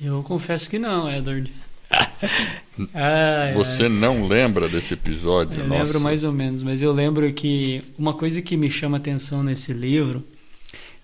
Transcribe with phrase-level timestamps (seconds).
[0.00, 1.52] Eu confesso que não, Edward.
[3.54, 5.60] Você não lembra desse episódio?
[5.60, 5.82] Eu Nossa.
[5.82, 9.74] lembro mais ou menos, mas eu lembro que uma coisa que me chama atenção nesse
[9.74, 10.24] livro,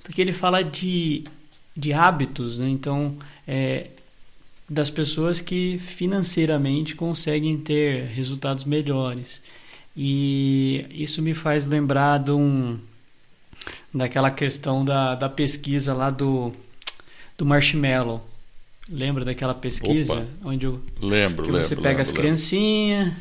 [0.02, 1.24] porque ele fala de,
[1.76, 2.70] de hábitos, né?
[2.70, 3.88] Então, é,
[4.68, 9.40] das pessoas que financeiramente conseguem ter resultados melhores.
[9.96, 12.78] E isso me faz lembrar de um,
[13.92, 16.52] daquela questão da, da pesquisa lá do,
[17.36, 18.24] do Marshmallow.
[18.90, 20.14] Lembra daquela pesquisa?
[20.14, 20.26] Opa.
[20.44, 23.12] Onde eu, lembro, que lembro, você pega lembro, as criancinhas.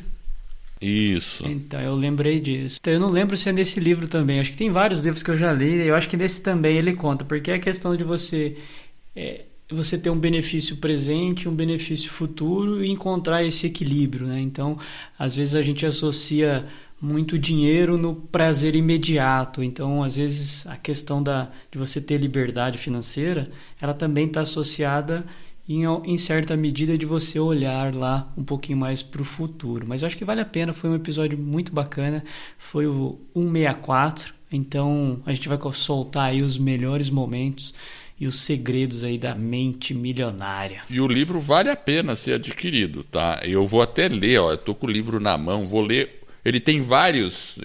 [0.80, 1.46] Isso.
[1.46, 2.78] Então, eu lembrei disso.
[2.80, 4.40] Então, eu não lembro se é nesse livro também.
[4.40, 5.88] Acho que tem vários livros que eu já li.
[5.88, 7.26] Eu acho que nesse também ele conta.
[7.26, 8.56] Porque é a questão de você...
[9.16, 14.40] É, você ter um benefício presente, um benefício futuro e encontrar esse equilíbrio, né?
[14.40, 14.78] Então,
[15.20, 16.66] às vezes a gente associa
[17.02, 19.62] muito dinheiro no prazer imediato.
[19.62, 25.26] Então, às vezes, a questão da, de você ter liberdade financeira, ela também está associada
[25.68, 29.86] em, em, certa medida de você olhar lá um pouquinho mais para o futuro.
[29.88, 32.24] Mas acho que vale a pena, foi um episódio muito bacana,
[32.58, 37.74] foi o 164, então a gente vai soltar aí os melhores momentos
[38.20, 40.84] e os segredos aí da mente milionária.
[40.90, 43.42] E o livro vale a pena ser adquirido, tá?
[43.44, 46.62] Eu vou até ler, ó, eu tô com o livro na mão, vou ler ele
[46.62, 47.60] tem vários.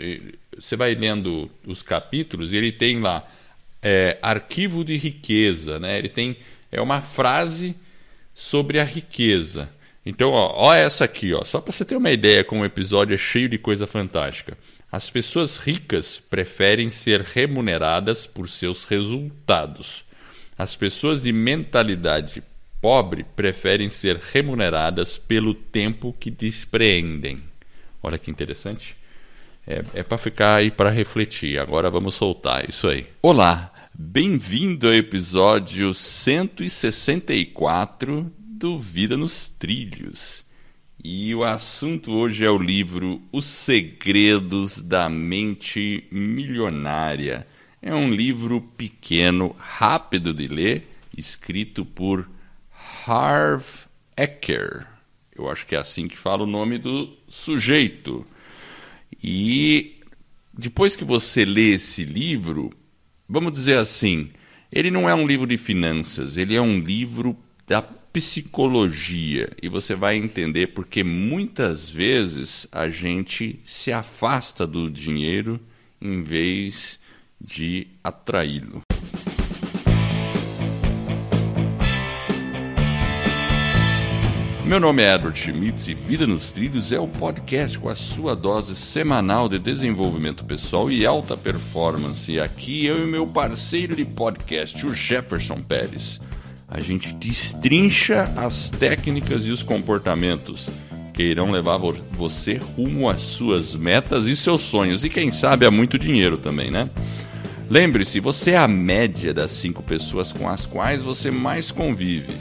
[0.59, 3.25] Você vai lendo os capítulos e ele tem lá
[3.81, 6.01] é, arquivo de riqueza, né?
[6.01, 6.37] Ele tem
[6.73, 7.77] é uma frase
[8.35, 9.71] sobre a riqueza.
[10.05, 13.15] Então, ó, ó essa aqui, ó, só para você ter uma ideia como o episódio
[13.15, 14.59] é cheio de coisa fantástica.
[14.91, 20.05] As pessoas ricas preferem ser remuneradas por seus resultados.
[20.63, 22.41] As pessoas de mentalidade
[22.81, 27.43] pobre preferem ser remuneradas pelo tempo que despreendem.
[28.01, 28.97] Olha que interessante.
[29.67, 31.59] É, é para ficar aí para refletir.
[31.59, 33.09] Agora vamos soltar isso aí.
[33.21, 40.45] Olá, bem-vindo ao episódio 164 do Vida nos Trilhos.
[41.03, 47.45] E o assunto hoje é o livro Os Segredos da Mente Milionária.
[47.85, 50.87] É um livro pequeno, rápido de ler,
[51.19, 52.31] escrito por
[53.05, 53.65] Harv
[54.17, 54.87] Eker.
[55.35, 58.25] Eu acho que é assim que fala o nome do sujeito.
[59.21, 59.97] E
[60.57, 62.73] depois que você lê esse livro,
[63.29, 64.31] vamos dizer assim,
[64.71, 69.97] ele não é um livro de finanças, ele é um livro da psicologia e você
[69.97, 75.59] vai entender porque muitas vezes a gente se afasta do dinheiro
[76.01, 77.01] em vez
[77.45, 78.83] de atraí-lo.
[84.65, 88.35] Meu nome é Edward Schmitz e Vida nos Trilhos é o podcast com a sua
[88.37, 92.31] dose semanal de desenvolvimento pessoal e alta performance.
[92.31, 96.21] E aqui eu e meu parceiro de podcast, o Jefferson Pérez.
[96.69, 100.71] A gente destrincha as técnicas e os comportamentos
[101.13, 101.79] que irão levar
[102.13, 105.05] você rumo às suas metas e seus sonhos.
[105.05, 106.89] E quem sabe a muito dinheiro também, né?
[107.73, 112.35] Lembre-se, você é a média das cinco pessoas com as quais você mais convive.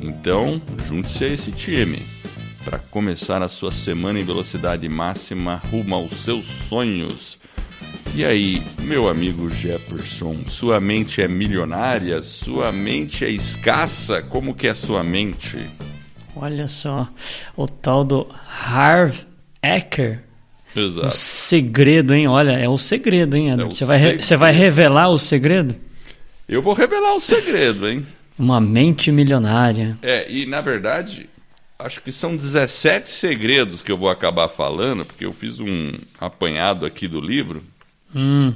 [0.00, 2.06] Então, junte-se a esse time
[2.64, 7.40] para começar a sua semana em velocidade máxima rumo aos seus sonhos.
[8.14, 12.22] E aí, meu amigo Jefferson, sua mente é milionária?
[12.22, 14.22] Sua mente é escassa?
[14.22, 15.58] Como que é sua mente?
[16.36, 17.08] Olha só,
[17.56, 19.26] o tal do Harv
[19.60, 20.27] Eker.
[20.74, 21.08] Exato.
[21.08, 22.26] O segredo, hein?
[22.26, 25.74] Olha, é o segredo, hein, É você, vai, você vai revelar o segredo?
[26.48, 28.06] Eu vou revelar o segredo, hein?
[28.38, 29.98] Uma mente milionária.
[30.02, 31.28] É, e na verdade,
[31.78, 36.86] acho que são 17 segredos que eu vou acabar falando, porque eu fiz um apanhado
[36.86, 37.62] aqui do livro.
[38.14, 38.52] Hum.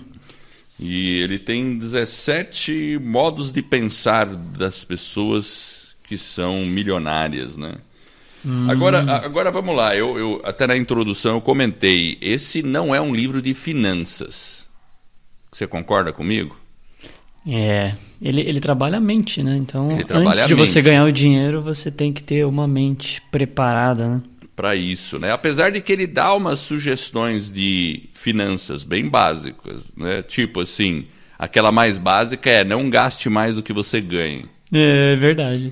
[0.78, 7.74] E ele tem 17 modos de pensar das pessoas que são milionárias, né?
[8.44, 8.70] Hum.
[8.70, 9.94] Agora, agora vamos lá.
[9.96, 12.18] Eu, eu, até na introdução eu comentei.
[12.20, 14.66] Esse não é um livro de finanças.
[15.52, 16.56] Você concorda comigo?
[17.46, 19.56] É, ele, ele trabalha a mente, né?
[19.56, 24.22] Então, antes de você ganhar o dinheiro, você tem que ter uma mente preparada, né?
[24.54, 25.32] Para isso, né?
[25.32, 30.22] Apesar de que ele dá umas sugestões de finanças bem básicas, né?
[30.22, 31.06] Tipo assim,
[31.38, 34.44] aquela mais básica é não gaste mais do que você ganha.
[34.72, 35.70] É verdade.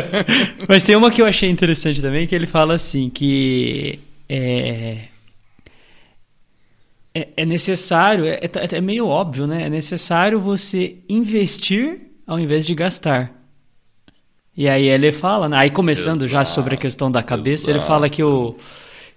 [0.68, 3.98] Mas tem uma que eu achei interessante também, que ele fala assim, que
[4.28, 4.98] é,
[7.14, 9.64] é, é necessário, é, é, é, meio óbvio, né?
[9.64, 13.32] É necessário você investir ao invés de gastar.
[14.54, 15.56] E aí ele fala, né?
[15.56, 17.78] aí começando exato, já sobre a questão da cabeça, exato.
[17.78, 18.56] ele fala que, o,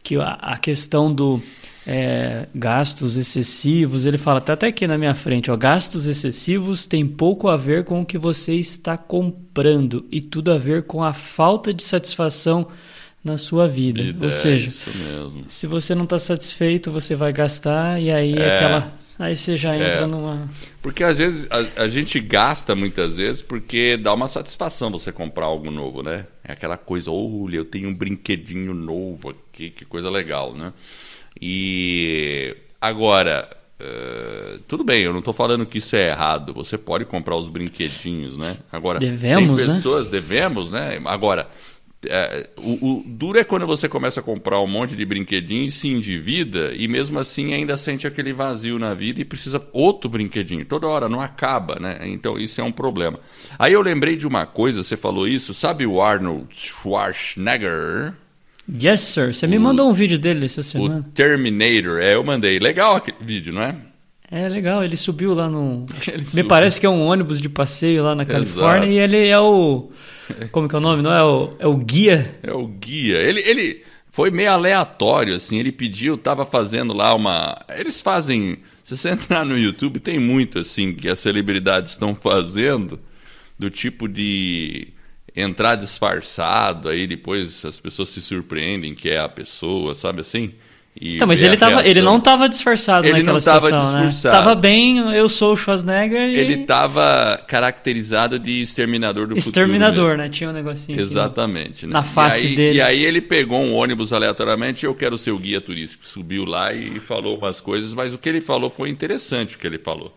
[0.02, 1.42] que a, a questão do
[1.86, 7.06] é, gastos excessivos, ele fala, tá até aqui na minha frente, ó, gastos excessivos tem
[7.06, 11.14] pouco a ver com o que você está comprando e tudo a ver com a
[11.14, 12.68] falta de satisfação
[13.24, 14.04] na sua vida.
[14.04, 18.56] vida Ou seja, é se você não está satisfeito, você vai gastar e aí é.
[18.56, 20.06] aquela aí você já entra é.
[20.06, 20.50] numa
[20.82, 25.48] porque às vezes a, a, gente gasta muitas vezes porque dá uma satisfação você comprar
[25.48, 26.26] algo novo, né?
[26.42, 30.72] É aquela coisa, olha, eu tenho um brinquedinho novo aqui, que coisa legal, né?
[31.42, 33.50] E agora
[33.82, 36.54] Uh, tudo bem, eu não estou falando que isso é errado.
[36.54, 38.58] Você pode comprar os brinquedinhos, né?
[38.70, 39.76] Agora, devemos, tem né?
[39.78, 40.12] pessoas, né?
[40.12, 41.02] devemos, né?
[41.06, 41.48] Agora,
[42.06, 45.72] é, o, o, duro é quando você começa a comprar um monte de brinquedinho e
[45.72, 50.66] se endivida e mesmo assim ainda sente aquele vazio na vida e precisa outro brinquedinho.
[50.66, 52.00] Toda hora não acaba, né?
[52.04, 53.20] Então isso é um problema.
[53.58, 58.14] Aí eu lembrei de uma coisa, você falou isso, sabe o Arnold Schwarzenegger?
[58.82, 59.34] Yes, sir.
[59.34, 61.00] Você o, me mandou um vídeo dele essa semana.
[61.00, 62.60] O Terminator, é, eu mandei.
[62.60, 63.76] Legal aquele vídeo, não é?
[64.32, 65.88] É legal, ele subiu lá no.
[66.34, 68.92] me parece que é um ônibus de passeio lá na Califórnia Exato.
[68.92, 69.90] e ele é o
[70.52, 71.02] como que é o nome?
[71.02, 72.38] Não é o, é o guia?
[72.44, 73.18] É o guia.
[73.18, 75.58] Ele, ele foi meio aleatório, assim.
[75.60, 77.58] Ele pediu, tava fazendo lá uma.
[77.70, 78.60] Eles fazem.
[78.84, 83.00] Se você entrar no YouTube, tem muito, assim, que as celebridades estão fazendo,
[83.58, 84.88] do tipo de
[85.36, 90.54] entrar disfarçado, aí depois as pessoas se surpreendem que é a pessoa, sabe assim?
[91.02, 94.08] Então, mas ele, tava, ele não estava disfarçado ele naquela não tava situação, né?
[94.08, 94.36] disfarçado.
[94.36, 94.44] Né?
[94.44, 96.36] Tava bem, eu sou o Schwarzenegger e...
[96.36, 100.28] Ele estava caracterizado de exterminador do Exterminador, né?
[100.28, 101.86] Tinha um negocinho Exatamente.
[101.86, 101.94] Né?
[101.94, 102.78] Na face e aí, dele.
[102.78, 106.06] E aí ele pegou um ônibus aleatoriamente eu quero ser o guia turístico.
[106.06, 109.68] Subiu lá e falou umas coisas, mas o que ele falou foi interessante o que
[109.68, 110.14] ele falou.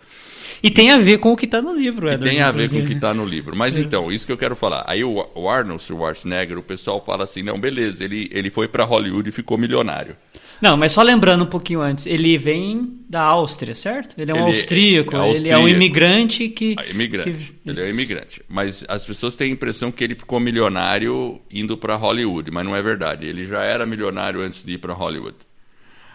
[0.62, 2.24] E tem a ver com o que está no livro, Edward.
[2.24, 3.56] tem a ver com o que está no livro.
[3.56, 3.80] Mas é.
[3.80, 4.84] então, isso que eu quero falar.
[4.86, 8.84] Aí o, o Arnold Schwarzenegger, o pessoal fala assim, não, beleza, ele, ele foi para
[8.84, 10.16] Hollywood e ficou milionário.
[10.62, 14.14] Não, mas só lembrando um pouquinho antes, ele vem da Áustria, certo?
[14.16, 16.76] Ele é um ele austríaco, é austríaco, ele é um imigrante que.
[16.78, 17.32] Ah, imigrante.
[17.32, 17.68] Que...
[17.68, 18.42] Ele é um imigrante.
[18.48, 22.76] Mas as pessoas têm a impressão que ele ficou milionário indo para Hollywood, mas não
[22.76, 23.26] é verdade.
[23.26, 25.34] Ele já era milionário antes de ir para Hollywood.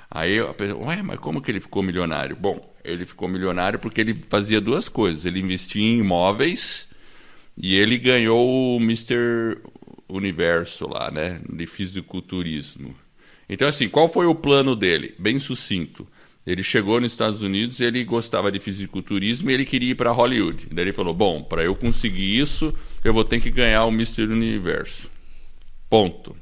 [0.10, 2.36] Aí eu pensei, ué, mas como que ele ficou milionário?
[2.36, 5.26] Bom, ele ficou milionário porque ele fazia duas coisas.
[5.26, 6.88] Ele investia em imóveis
[7.58, 9.58] e ele ganhou o Mr.
[10.08, 11.42] Universo lá, né?
[11.52, 12.96] De fisiculturismo.
[13.50, 15.14] Então, assim, qual foi o plano dele?
[15.20, 16.08] Bem sucinto.
[16.46, 20.68] Ele chegou nos Estados Unidos, ele gostava de fisiculturismo e ele queria ir para Hollywood.
[20.72, 24.24] Daí ele falou: Bom, para eu conseguir isso, eu vou ter que ganhar o Mr.
[24.24, 25.12] Universo.
[25.90, 26.36] Ponto.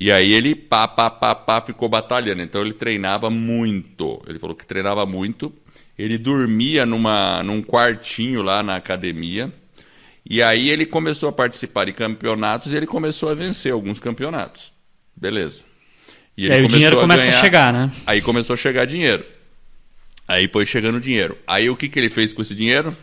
[0.00, 2.42] E aí ele pá, pá, pá, pá, ficou batalhando.
[2.42, 4.22] Então ele treinava muito.
[4.26, 5.52] Ele falou que treinava muito.
[5.98, 9.52] Ele dormia numa, num quartinho lá na academia.
[10.28, 14.72] E aí ele começou a participar de campeonatos e ele começou a vencer alguns campeonatos.
[15.16, 15.62] Beleza.
[16.36, 17.90] E, e aí o dinheiro a começa ganhar, a chegar, né?
[18.06, 19.24] Aí começou a chegar dinheiro.
[20.28, 21.36] Aí foi chegando dinheiro.
[21.46, 22.96] Aí o que, que ele fez com esse dinheiro?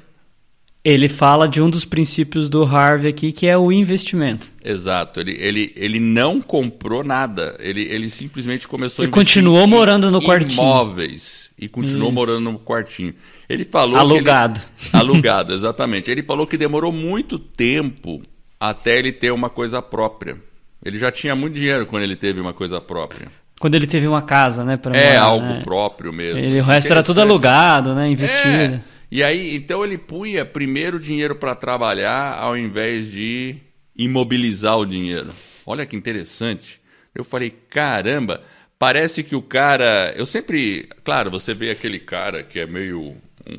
[0.86, 4.48] Ele fala de um dos princípios do Harvey aqui, que é o investimento.
[4.64, 5.20] Exato.
[5.20, 7.58] Ele, ele, ele não comprou nada.
[7.60, 10.54] Ele, ele simplesmente começou ele a investir continuou morando no quartinho.
[10.54, 11.50] imóveis.
[11.58, 12.14] E continuou Isso.
[12.14, 13.16] morando no quartinho.
[13.50, 14.60] Ele falou alugado.
[14.60, 16.12] Ele, alugado, exatamente.
[16.12, 18.22] Ele falou que demorou muito tempo
[18.60, 20.38] até ele ter uma coisa própria.
[20.84, 23.32] Ele já tinha muito dinheiro quando ele teve uma coisa própria.
[23.60, 24.78] Quando ele teve uma casa, né?
[24.94, 25.62] é, morar, algo né?
[25.64, 26.38] próprio mesmo.
[26.38, 28.08] Ele, o resto era tudo alugado, né?
[28.08, 28.76] Investido.
[28.76, 28.95] É.
[29.12, 33.56] E aí, então ele punha primeiro o dinheiro para trabalhar ao invés de
[33.96, 35.34] imobilizar o dinheiro.
[35.66, 36.82] Olha que interessante.
[37.14, 38.42] Eu falei, caramba,
[38.78, 40.14] parece que o cara.
[40.16, 40.90] Eu sempre.
[41.04, 43.16] Claro, você vê aquele cara que é meio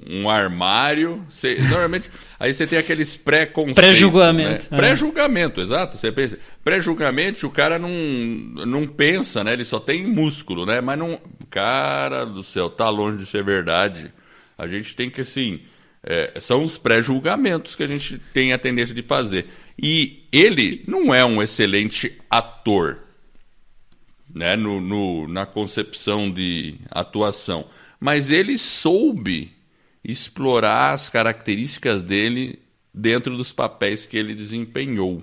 [0.08, 1.24] um armário.
[1.28, 3.82] Você, normalmente, aí você tem aqueles pré-conceitos.
[3.82, 4.64] Pré-julgamento.
[4.64, 4.68] Né?
[4.70, 4.76] É.
[4.76, 5.96] Pré-julgamento, exato.
[5.96, 7.90] Você pensa, pré-julgamento, o cara não,
[8.66, 9.52] não pensa, né?
[9.52, 10.80] Ele só tem músculo, né?
[10.80, 11.20] Mas não.
[11.48, 14.12] Cara do céu, tá longe de ser verdade.
[14.56, 15.60] A gente tem que, assim.
[16.08, 19.46] É, são os pré-julgamentos que a gente tem a tendência de fazer.
[19.80, 23.00] E ele não é um excelente ator,
[24.32, 24.54] né?
[24.54, 27.68] No, no na concepção de atuação.
[27.98, 29.52] Mas ele soube
[30.04, 32.60] explorar as características dele
[32.94, 35.20] dentro dos papéis que ele desempenhou.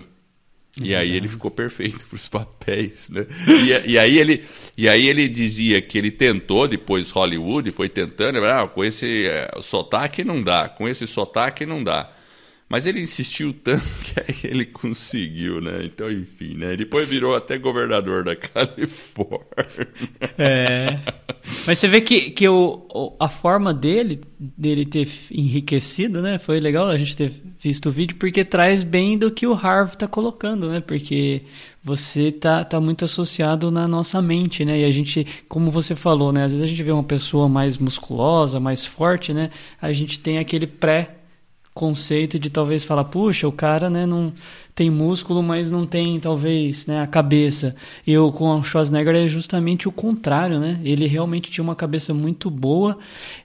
[0.81, 3.27] E aí ele ficou perfeito para os papéis, né?
[3.47, 4.43] E, e, aí ele,
[4.75, 9.51] e aí ele dizia que ele tentou depois Hollywood, foi tentando, ah, com esse é,
[9.61, 12.11] sotaque não dá, com esse sotaque não dá.
[12.73, 13.85] Mas ele insistiu tanto
[14.33, 15.81] que ele conseguiu, né?
[15.83, 16.75] Então, enfim, né?
[16.75, 19.45] Depois virou até governador da Califórnia.
[20.39, 20.99] É.
[21.67, 26.39] Mas você vê que, que o, a forma dele, dele ter enriquecido, né?
[26.39, 29.93] Foi legal a gente ter visto o vídeo, porque traz bem do que o Harv
[29.93, 30.79] tá colocando, né?
[30.79, 31.43] Porque
[31.83, 34.79] você tá, tá muito associado na nossa mente, né?
[34.79, 36.45] E a gente, como você falou, né?
[36.45, 39.51] Às vezes a gente vê uma pessoa mais musculosa, mais forte, né?
[39.79, 41.12] A gente tem aquele pré
[41.73, 44.31] conceito de talvez falar, puxa, o cara né, não
[44.75, 47.75] tem músculo, mas não tem talvez né, a cabeça.
[48.05, 50.79] Eu com o Schwarzenegger é justamente o contrário, né?
[50.83, 52.97] Ele realmente tinha uma cabeça muito boa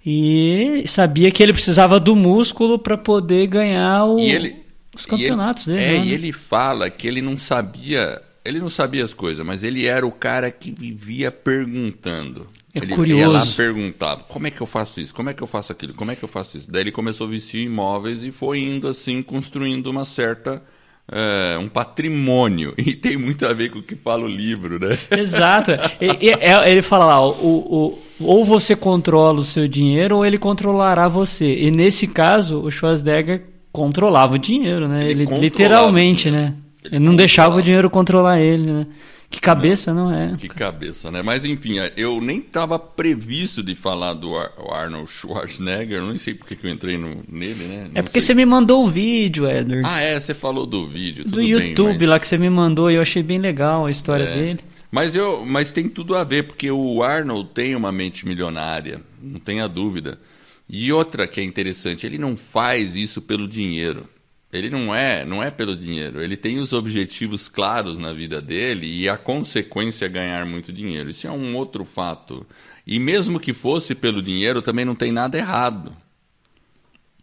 [0.04, 4.56] e sabia que ele precisava do músculo para poder ganhar o, ele,
[4.94, 5.94] os campeonatos ele, dele.
[5.94, 6.06] É, né?
[6.06, 10.06] e ele fala que ele não sabia, ele não sabia as coisas, mas ele era
[10.06, 12.47] o cara que vivia perguntando.
[12.75, 13.20] É ele curioso.
[13.20, 15.14] ia lá perguntava, como é que eu faço isso?
[15.14, 15.94] Como é que eu faço aquilo?
[15.94, 16.70] Como é que eu faço isso?
[16.70, 20.62] Daí ele começou a vestir imóveis e foi indo assim, construindo uma certa...
[21.10, 22.75] É, um patrimônio.
[22.76, 24.98] E tem muito a ver com o que fala o livro, né?
[25.10, 25.70] Exato.
[25.70, 31.08] É, ele fala lá, o, o, ou você controla o seu dinheiro ou ele controlará
[31.08, 31.46] você.
[31.46, 35.08] E nesse caso, o Schwarzenegger controlava o dinheiro, né?
[35.10, 36.52] Ele, ele literalmente, né?
[36.84, 38.87] Ele, ele não deixava o dinheiro controlar ele, né?
[39.30, 40.37] Que cabeça, não, é?
[40.38, 41.20] Que cabeça, né?
[41.23, 46.56] Mas enfim, eu nem estava previsto de falar do Ar Arnold Schwarzenegger, não sei porque
[46.56, 47.88] que eu entrei no, nele, né?
[47.92, 48.28] Não é porque sei.
[48.28, 49.82] você me mandou o vídeo, Edward.
[49.85, 51.26] Ah, é, você falou do vídeo.
[51.26, 52.08] Do YouTube bem, mas...
[52.08, 54.35] lá que você me mandou e eu achei bem legal a história é.
[54.35, 54.61] dele.
[54.90, 59.38] Mas, eu, mas tem tudo a ver, porque o Arnold tem uma mente milionária, não
[59.38, 60.18] tenha dúvida.
[60.66, 64.08] E outra que é interessante, ele não faz isso pelo dinheiro.
[64.50, 66.22] Ele não é, não é pelo dinheiro.
[66.22, 71.10] Ele tem os objetivos claros na vida dele e a consequência é ganhar muito dinheiro.
[71.10, 72.46] Isso é um outro fato.
[72.86, 75.94] E mesmo que fosse pelo dinheiro, também não tem nada errado.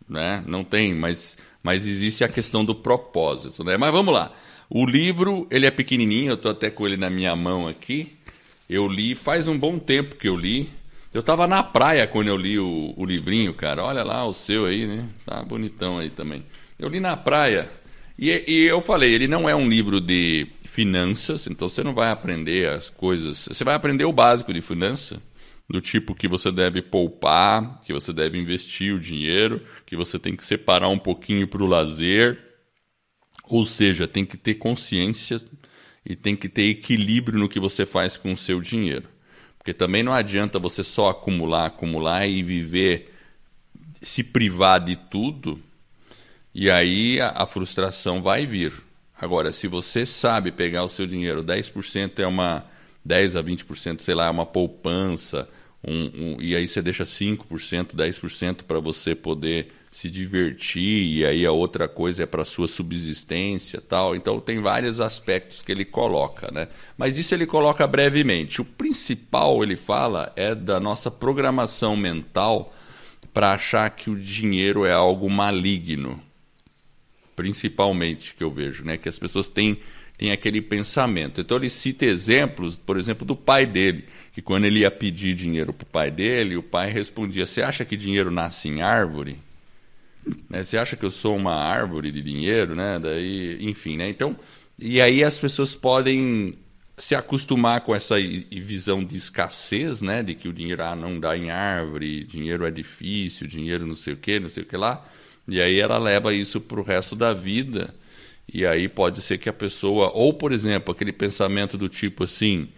[0.08, 0.44] Né?
[0.46, 3.64] Não tem, mas, mas existe a questão do propósito.
[3.64, 3.76] Né?
[3.76, 4.32] Mas vamos lá.
[4.70, 8.16] O livro, ele é pequenininho, eu estou até com ele na minha mão aqui.
[8.70, 10.70] Eu li, faz um bom tempo que eu li.
[11.12, 13.84] Eu estava na praia quando eu li o, o livrinho, cara.
[13.84, 15.08] Olha lá o seu aí, né?
[15.26, 16.44] Tá bonitão aí também.
[16.78, 17.70] Eu li na praia.
[18.18, 22.12] E, e, eu falei, ele não é um livro de finanças, então você não vai
[22.12, 23.46] aprender as coisas.
[23.50, 25.22] Você vai aprender o básico de finança,
[25.70, 30.36] do tipo que você deve poupar, que você deve investir o dinheiro, que você tem
[30.36, 32.40] que separar um pouquinho para o lazer.
[33.46, 35.42] Ou seja, tem que ter consciência
[36.06, 39.08] e tem que ter equilíbrio no que você faz com o seu dinheiro.
[39.58, 43.14] Porque também não adianta você só acumular, acumular e viver,
[44.02, 45.60] se privar de tudo
[46.58, 48.72] e aí a, a frustração vai vir.
[49.20, 52.64] Agora, se você sabe pegar o seu dinheiro, 10% é uma
[53.04, 55.50] 10 a 20%, sei lá, é uma poupança,
[55.86, 61.46] um, um, e aí você deixa 5%, 10% para você poder se divertir, e aí
[61.46, 64.16] a outra coisa é para sua subsistência tal.
[64.16, 66.70] Então tem vários aspectos que ele coloca, né?
[66.98, 68.62] Mas isso ele coloca brevemente.
[68.62, 72.74] O principal, ele fala, é da nossa programação mental
[73.34, 76.25] para achar que o dinheiro é algo maligno
[77.36, 78.98] principalmente que eu vejo, né?
[78.98, 79.78] Que as pessoas têm,
[80.18, 81.42] têm aquele pensamento.
[81.42, 85.74] Então ele cita exemplos, por exemplo, do pai dele, que quando ele ia pedir dinheiro
[85.74, 89.38] para o pai dele, o pai respondia: Você acha que dinheiro nasce em árvore?
[90.50, 90.64] Né?
[90.64, 93.00] Você acha que eu sou uma árvore de dinheiro, né?
[93.00, 94.10] Daí, enfim, né?
[94.10, 94.36] Então,
[94.78, 96.58] e aí as pessoas podem
[96.98, 100.24] se acostumar com essa visão de escassez, né?
[100.24, 104.14] De que o dinheiro ah, não dá em árvore, dinheiro é difícil, dinheiro não sei
[104.14, 105.06] o que, não sei o que lá.
[105.48, 107.94] E aí ela leva isso para o resto da vida.
[108.52, 112.70] E aí pode ser que a pessoa, ou por exemplo, aquele pensamento do tipo assim: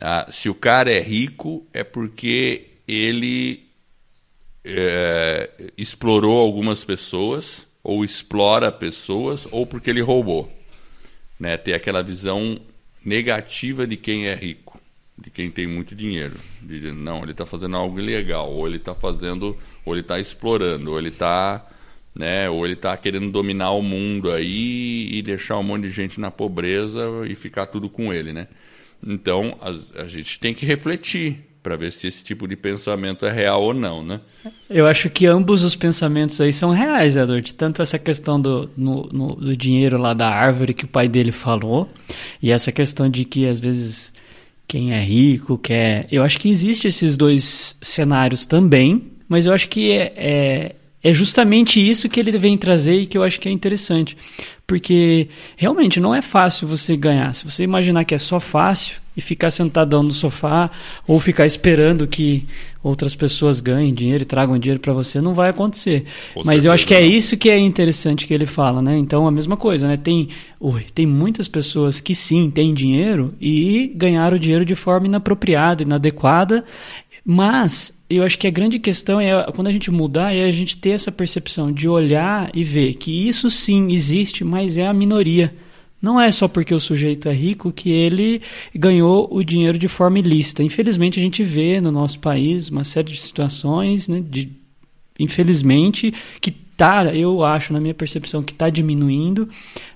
[0.00, 3.64] ah, se o cara é rico é porque ele
[4.64, 10.50] é, explorou algumas pessoas, ou explora pessoas, ou porque ele roubou.
[11.38, 11.56] Né?
[11.56, 12.58] Ter aquela visão
[13.04, 14.80] negativa de quem é rico,
[15.18, 16.36] de quem tem muito dinheiro.
[16.62, 20.92] De, não, ele está fazendo algo ilegal, ou ele está fazendo, ou ele está explorando,
[20.92, 21.66] ou ele está
[22.18, 22.48] né?
[22.48, 26.30] Ou ele está querendo dominar o mundo aí e deixar um monte de gente na
[26.30, 28.48] pobreza e ficar tudo com ele, né?
[29.06, 33.32] Então a, a gente tem que refletir para ver se esse tipo de pensamento é
[33.32, 34.20] real ou não, né?
[34.68, 37.54] Eu acho que ambos os pensamentos aí são reais, Edward.
[37.54, 41.32] Tanto essa questão do, no, no, do dinheiro lá da árvore que o pai dele
[41.32, 41.88] falou,
[42.42, 44.12] e essa questão de que às vezes
[44.68, 46.06] quem é rico quer.
[46.12, 51.12] Eu acho que existe esses dois cenários também, mas eu acho que é, é, é
[51.12, 54.16] justamente isso que ele vem trazer e que eu acho que é interessante.
[54.66, 57.34] Porque realmente não é fácil você ganhar.
[57.34, 60.70] Se você imaginar que é só fácil e ficar sentadão no sofá
[61.06, 62.46] ou ficar esperando que
[62.82, 66.06] outras pessoas ganhem dinheiro e tragam dinheiro para você, não vai acontecer.
[66.32, 68.96] Com Mas eu acho que é isso que é interessante que ele fala, né?
[68.96, 69.98] Então a mesma coisa, né?
[69.98, 70.28] Tem,
[70.94, 76.64] tem muitas pessoas que sim têm dinheiro e ganharam dinheiro de forma inapropriada, inadequada,
[77.22, 80.76] mas eu acho que a grande questão é quando a gente mudar é a gente
[80.76, 85.54] ter essa percepção de olhar e ver que isso sim existe, mas é a minoria.
[86.00, 88.42] Não é só porque o sujeito é rico que ele
[88.74, 90.62] ganhou o dinheiro de forma ilícita.
[90.62, 94.52] Infelizmente a gente vê no nosso país uma série de situações, né, de,
[95.18, 99.48] infelizmente, que tá, eu acho na minha percepção que está diminuindo,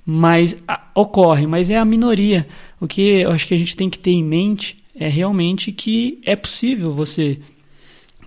[0.07, 2.49] mas a, ocorre, mas é a minoria.
[2.81, 6.21] O que eu acho que a gente tem que ter em mente é realmente que
[6.25, 7.39] é possível você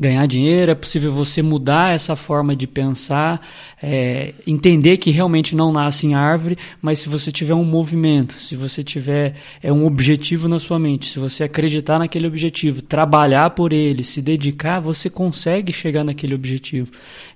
[0.01, 3.39] ganhar dinheiro, é possível você mudar essa forma de pensar,
[3.81, 8.55] é, entender que realmente não nasce em árvore, mas se você tiver um movimento, se
[8.55, 13.71] você tiver é, um objetivo na sua mente, se você acreditar naquele objetivo, trabalhar por
[13.71, 16.89] ele, se dedicar, você consegue chegar naquele objetivo.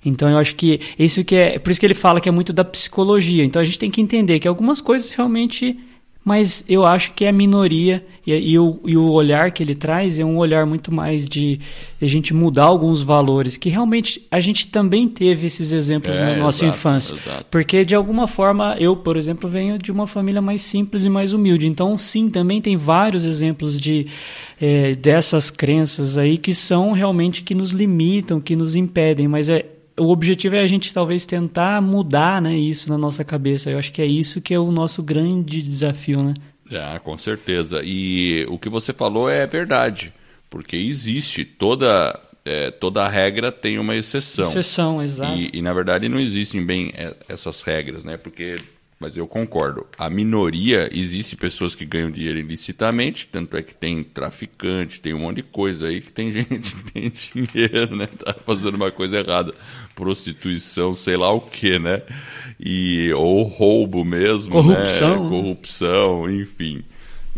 [0.04, 2.52] Então eu acho que isso que é, por isso que ele fala que é muito
[2.52, 3.46] da psicologia.
[3.46, 5.78] Então a gente tem que entender que algumas coisas realmente
[6.25, 9.75] mas eu acho que é a minoria e, e, o, e o olhar que ele
[9.75, 11.60] traz é um olhar muito mais de,
[12.01, 16.36] a gente mudar alguns valores, que realmente a gente também teve esses exemplos é, na
[16.38, 17.13] nossa exato, infância.
[17.13, 17.46] Exato.
[17.51, 21.32] Porque de alguma forma, eu, por exemplo, venho de uma família mais simples e mais
[21.32, 21.67] humilde.
[21.67, 24.08] Então, sim, também tem vários exemplos de
[24.60, 29.63] é, dessas crenças aí que são realmente que nos limitam, que nos impedem, mas é,
[29.98, 33.70] o objetivo é a gente talvez tentar mudar né, isso na nossa cabeça.
[33.70, 36.34] Eu acho que é isso que é o nosso grande desafio, né?
[36.72, 37.82] Ah, com certeza.
[37.84, 40.14] E o que você falou é verdade,
[40.50, 44.46] porque existe toda é, toda regra tem uma exceção.
[44.46, 45.38] Exceção, exato.
[45.38, 46.92] E, e, na verdade não existem bem
[47.28, 48.18] essas regras, né?
[48.18, 48.58] Porque
[49.00, 49.86] mas eu concordo.
[49.98, 55.20] A minoria, existe pessoas que ganham dinheiro ilicitamente, tanto é que tem traficante, tem um
[55.20, 58.08] monte de coisa aí que tem gente que tem dinheiro, né?
[58.08, 59.53] Tá fazendo uma coisa errada.
[59.94, 62.03] Prostituição, sei lá o que, né?
[62.60, 65.24] E, ou roubo mesmo, Corrupção.
[65.24, 65.29] Né?
[65.29, 66.84] Corrupção, enfim.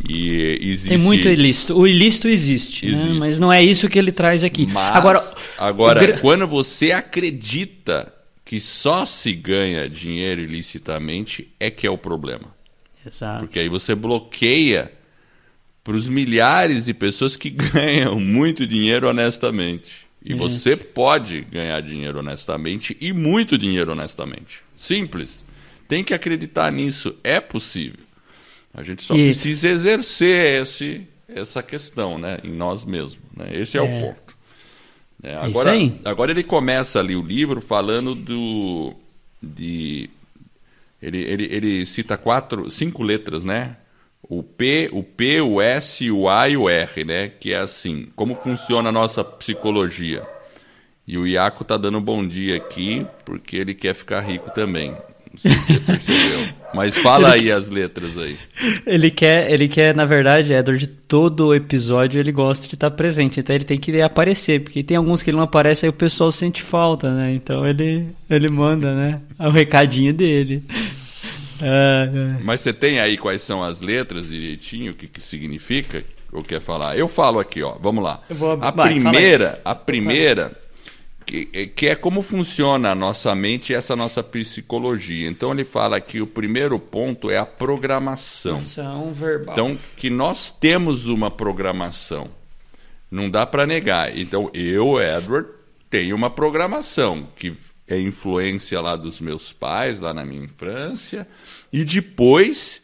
[0.07, 0.89] E existe...
[0.89, 1.75] Tem muito ilícito.
[1.75, 2.91] O ilícito existe, né?
[2.91, 3.13] existe.
[3.13, 3.19] Né?
[3.19, 4.67] mas não é isso que ele traz aqui.
[4.71, 5.23] Mas, agora,
[5.57, 8.13] agora quando você acredita
[8.47, 12.55] que só se ganha dinheiro ilicitamente é que é o problema.
[13.05, 13.41] Exato.
[13.41, 14.89] Porque aí você bloqueia
[15.83, 20.07] para os milhares de pessoas que ganham muito dinheiro honestamente.
[20.25, 20.35] E é.
[20.37, 24.61] você pode ganhar dinheiro honestamente e muito dinheiro honestamente.
[24.77, 25.43] Simples.
[25.85, 27.17] Tem que acreditar nisso.
[27.25, 28.05] É possível.
[28.73, 29.25] A gente só e...
[29.25, 33.19] precisa exercer esse, essa questão né, em nós mesmos.
[33.35, 33.49] Né?
[33.51, 34.26] Esse é, é o ponto.
[35.27, 35.73] É, agora,
[36.05, 38.93] agora ele começa ali o livro falando do.
[39.43, 40.09] De,
[41.01, 43.75] ele, ele, ele cita quatro, cinco letras, né?
[44.23, 47.27] O P, o P, o S, o A e o R, né?
[47.27, 50.25] Que é assim, como funciona a nossa psicologia.
[51.05, 54.95] E o Iaco tá dando um bom dia aqui, porque ele quer ficar rico também.
[55.43, 56.57] Não sei se você percebeu.
[56.73, 58.37] Mas fala aí as letras aí.
[58.85, 63.39] Ele quer, ele quer, na verdade, Edward, todo episódio ele gosta de estar presente.
[63.39, 66.31] Então ele tem que aparecer, porque tem alguns que ele não aparece, aí o pessoal
[66.31, 67.33] sente falta, né?
[67.33, 69.21] Então ele, ele manda, né?
[69.39, 70.63] O recadinho dele.
[71.61, 72.43] É, é.
[72.43, 76.03] Mas você tem aí quais são as letras direitinho, o que, que significa?
[76.31, 76.97] Ou quer falar?
[76.97, 77.75] Eu falo aqui, ó.
[77.79, 78.21] Vamos lá.
[78.29, 78.57] Vou...
[78.61, 80.66] A Vai, primeira, a primeira que, é,
[81.27, 85.27] que é como funciona a nossa mente e essa nossa psicologia.
[85.27, 88.59] Então ele fala que o primeiro ponto é a programação.
[89.13, 89.53] verbal.
[89.53, 92.29] Então que nós temos uma programação.
[93.11, 94.17] Não dá para negar.
[94.17, 95.49] Então eu, Edward,
[95.89, 97.53] tenho uma programação que
[97.87, 101.27] é influência lá dos meus pais, lá na minha infância,
[101.71, 102.81] e depois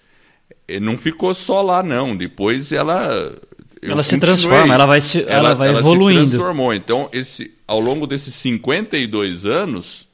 [0.68, 2.16] eh, não ficou só lá não.
[2.16, 3.34] Depois ela
[3.82, 6.24] ela se transforma, ela vai se, ela, ela vai ela evoluindo.
[6.24, 6.74] Se transformou.
[6.74, 10.08] Então esse ao longo desses 52 anos,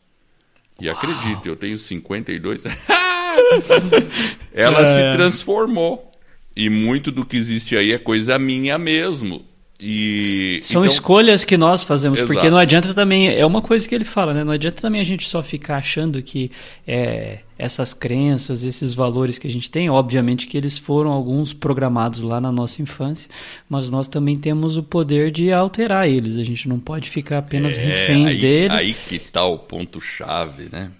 [0.79, 0.95] e Uau.
[0.95, 2.63] acredite, eu tenho 52,
[4.53, 5.11] ela é.
[5.11, 6.09] se transformou.
[6.55, 9.45] E muito do que existe aí é coisa minha mesmo.
[9.81, 10.93] E, São então...
[10.93, 12.33] escolhas que nós fazemos, Exato.
[12.33, 14.43] porque não adianta também, é uma coisa que ele fala, né?
[14.43, 16.51] Não adianta também a gente só ficar achando que
[16.85, 22.21] é, essas crenças, esses valores que a gente tem, obviamente que eles foram alguns programados
[22.21, 23.29] lá na nossa infância,
[23.69, 26.35] mas nós também temos o poder de alterar eles.
[26.35, 28.77] A gente não pode ficar apenas é, reféns aí, deles.
[28.77, 30.91] Aí que está o ponto-chave, né?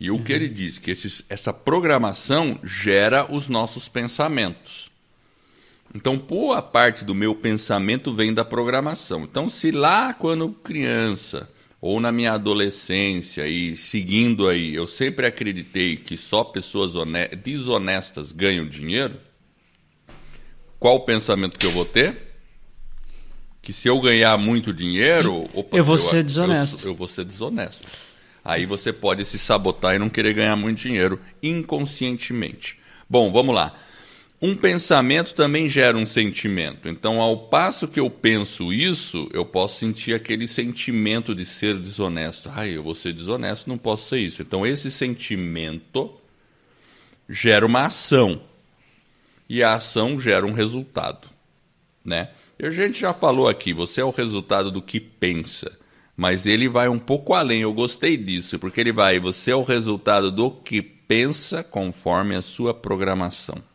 [0.00, 0.22] E o uhum.
[0.22, 0.78] que ele diz?
[0.78, 4.87] Que esses, essa programação gera os nossos pensamentos.
[5.94, 9.22] Então, boa parte do meu pensamento vem da programação.
[9.22, 11.48] Então, se lá quando criança
[11.80, 16.92] ou na minha adolescência e seguindo aí, eu sempre acreditei que só pessoas
[17.42, 19.16] desonestas ganham dinheiro,
[20.78, 22.28] qual o pensamento que eu vou ter?
[23.62, 26.84] Que se eu ganhar muito dinheiro, opa, eu vou eu, ser desonesto.
[26.84, 27.86] Eu, eu vou ser desonesto.
[28.44, 32.78] Aí você pode se sabotar e não querer ganhar muito dinheiro inconscientemente.
[33.08, 33.74] Bom, vamos lá.
[34.40, 36.88] Um pensamento também gera um sentimento.
[36.88, 42.48] Então, ao passo que eu penso isso, eu posso sentir aquele sentimento de ser desonesto.
[42.54, 44.40] Ai, eu vou ser desonesto, não posso ser isso.
[44.40, 46.12] Então, esse sentimento
[47.28, 48.40] gera uma ação.
[49.48, 51.26] E a ação gera um resultado,
[52.04, 52.30] né?
[52.60, 55.76] E a gente já falou aqui, você é o resultado do que pensa.
[56.16, 57.62] Mas ele vai um pouco além.
[57.62, 62.42] Eu gostei disso, porque ele vai, você é o resultado do que pensa conforme a
[62.42, 63.67] sua programação.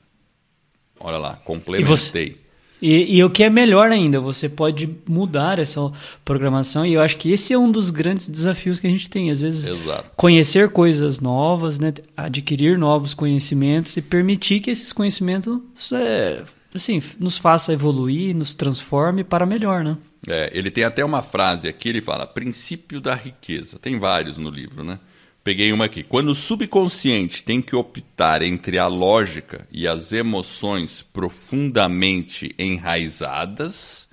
[1.00, 2.44] Olha lá, complementei.
[2.82, 5.90] E, e, o que é melhor ainda, você pode mudar essa
[6.26, 6.86] programação.
[6.86, 9.32] E eu acho que esse é um dos grandes desafios que a gente tem.
[9.32, 10.12] Às vezes, Exato.
[10.18, 11.94] conhecer coisas novas, né?
[12.18, 15.62] adquirir novos conhecimentos e permitir que esses conhecimentos
[15.94, 16.44] é,
[16.76, 19.82] assim, nos faça evoluir, nos transforme para melhor.
[19.82, 19.98] Né?
[20.28, 23.80] É, ele tem até uma frase aqui, ele fala, princípio da riqueza.
[23.80, 25.00] Tem vários no livro, né?
[25.44, 26.04] Peguei uma aqui.
[26.04, 34.08] Quando o subconsciente tem que optar entre a lógica e as emoções profundamente enraizadas,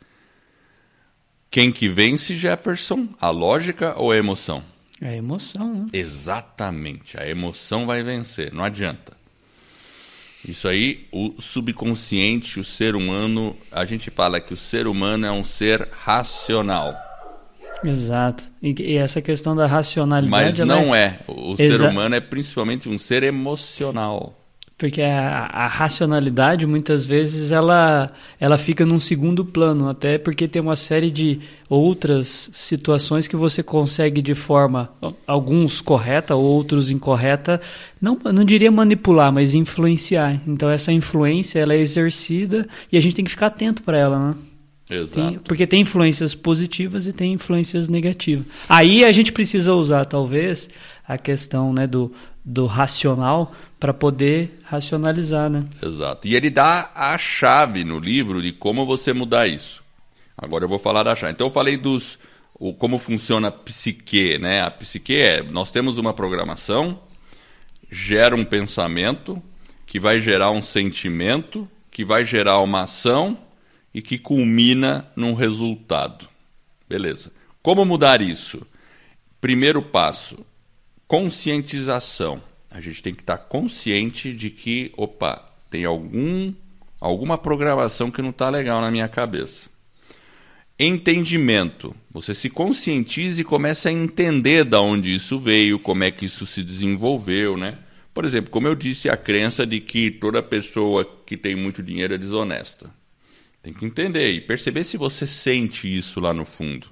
[1.49, 3.09] quem que vence, Jefferson?
[3.21, 4.65] A lógica ou a emoção?
[5.01, 5.87] É a emoção, né?
[5.93, 7.19] Exatamente.
[7.19, 9.17] A emoção vai vencer, não adianta.
[10.45, 15.31] Isso aí, o subconsciente, o ser humano, a gente fala que o ser humano é
[15.31, 17.10] um ser racional.
[17.85, 18.45] Exato.
[18.63, 20.59] E, essa questão da racionalidade.
[20.59, 21.05] Mas não é...
[21.05, 21.21] é.
[21.27, 21.79] O Exa...
[21.79, 24.37] ser humano é principalmente um ser emocional.
[24.81, 30.63] Porque a, a, racionalidade, muitas vezes, ela, ela fica num segundo plano, até porque tem
[30.63, 31.39] uma série de
[31.69, 34.91] outras situações que você consegue de forma,
[35.27, 37.61] alguns correta, outros incorreta,
[38.01, 40.41] não, não diria manipular, mas influenciar.
[40.47, 44.19] Então, essa influência, ela é exercida e a gente tem que ficar atento para ela,
[44.19, 44.35] né?
[44.91, 45.15] Exato.
[45.15, 48.47] Tem, porque tem influências positivas e tem influências negativas.
[48.69, 50.69] Aí a gente precisa usar, talvez,
[51.07, 52.13] a questão né, do,
[52.45, 55.65] do racional para poder racionalizar, né?
[55.83, 56.27] Exato.
[56.27, 59.83] E ele dá a chave no livro de como você mudar isso.
[60.37, 61.33] Agora eu vou falar da chave.
[61.33, 62.19] Então eu falei dos
[62.55, 64.63] o, como funciona a psique, né?
[64.63, 67.01] A psique é, nós temos uma programação,
[67.91, 69.43] gera um pensamento,
[69.87, 73.39] que vai gerar um sentimento, que vai gerar uma ação
[73.93, 76.29] e que culmina num resultado.
[76.89, 77.33] Beleza.
[77.63, 78.67] Como mudar isso?
[79.41, 80.45] Primeiro passo:
[81.07, 82.43] conscientização.
[82.71, 86.53] A gente tem que estar consciente de que, opa, tem algum
[87.01, 89.69] alguma programação que não está legal na minha cabeça.
[90.79, 91.95] Entendimento.
[92.11, 96.47] Você se conscientiza e começa a entender de onde isso veio, como é que isso
[96.47, 97.79] se desenvolveu, né?
[98.13, 102.15] Por exemplo, como eu disse, a crença de que toda pessoa que tem muito dinheiro
[102.15, 102.93] é desonesta.
[103.63, 106.87] Tem que entender e perceber se você sente isso lá no fundo.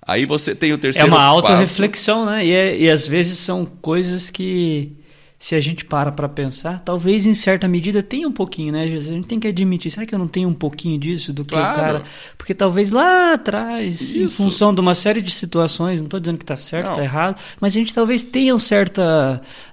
[0.00, 2.44] Aí você tem o terceiro É uma autorreflexão, né?
[2.44, 4.92] E, é, e às vezes são coisas que,
[5.38, 8.84] se a gente para para pensar, talvez em certa medida tenha um pouquinho, né?
[8.84, 11.54] A gente tem que admitir, será que eu não tenho um pouquinho disso do que
[11.54, 11.72] claro.
[11.72, 12.02] o cara...
[12.38, 14.18] Porque talvez lá atrás, Isso.
[14.18, 17.38] em função de uma série de situações, não estou dizendo que está certo, está errado,
[17.60, 19.02] mas a gente talvez tenha um certo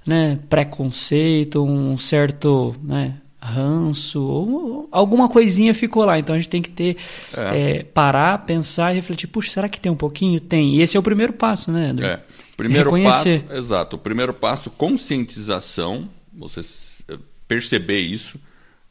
[0.06, 2.76] né, preconceito, um certo...
[2.84, 6.18] Né, ranço, ou alguma coisinha ficou lá.
[6.18, 6.98] Então a gente tem que ter
[7.34, 7.80] é.
[7.80, 9.28] É, parar, pensar e refletir.
[9.28, 10.40] Puxa, será que tem um pouquinho?
[10.40, 10.76] Tem.
[10.76, 11.90] E esse é o primeiro passo, né?
[11.90, 12.08] André?
[12.08, 12.20] É.
[12.56, 13.42] Primeiro Reconhecer.
[13.44, 13.96] passo, exato.
[13.96, 16.10] O primeiro passo, conscientização.
[16.34, 16.62] Você
[17.08, 18.40] eh, perceber isso,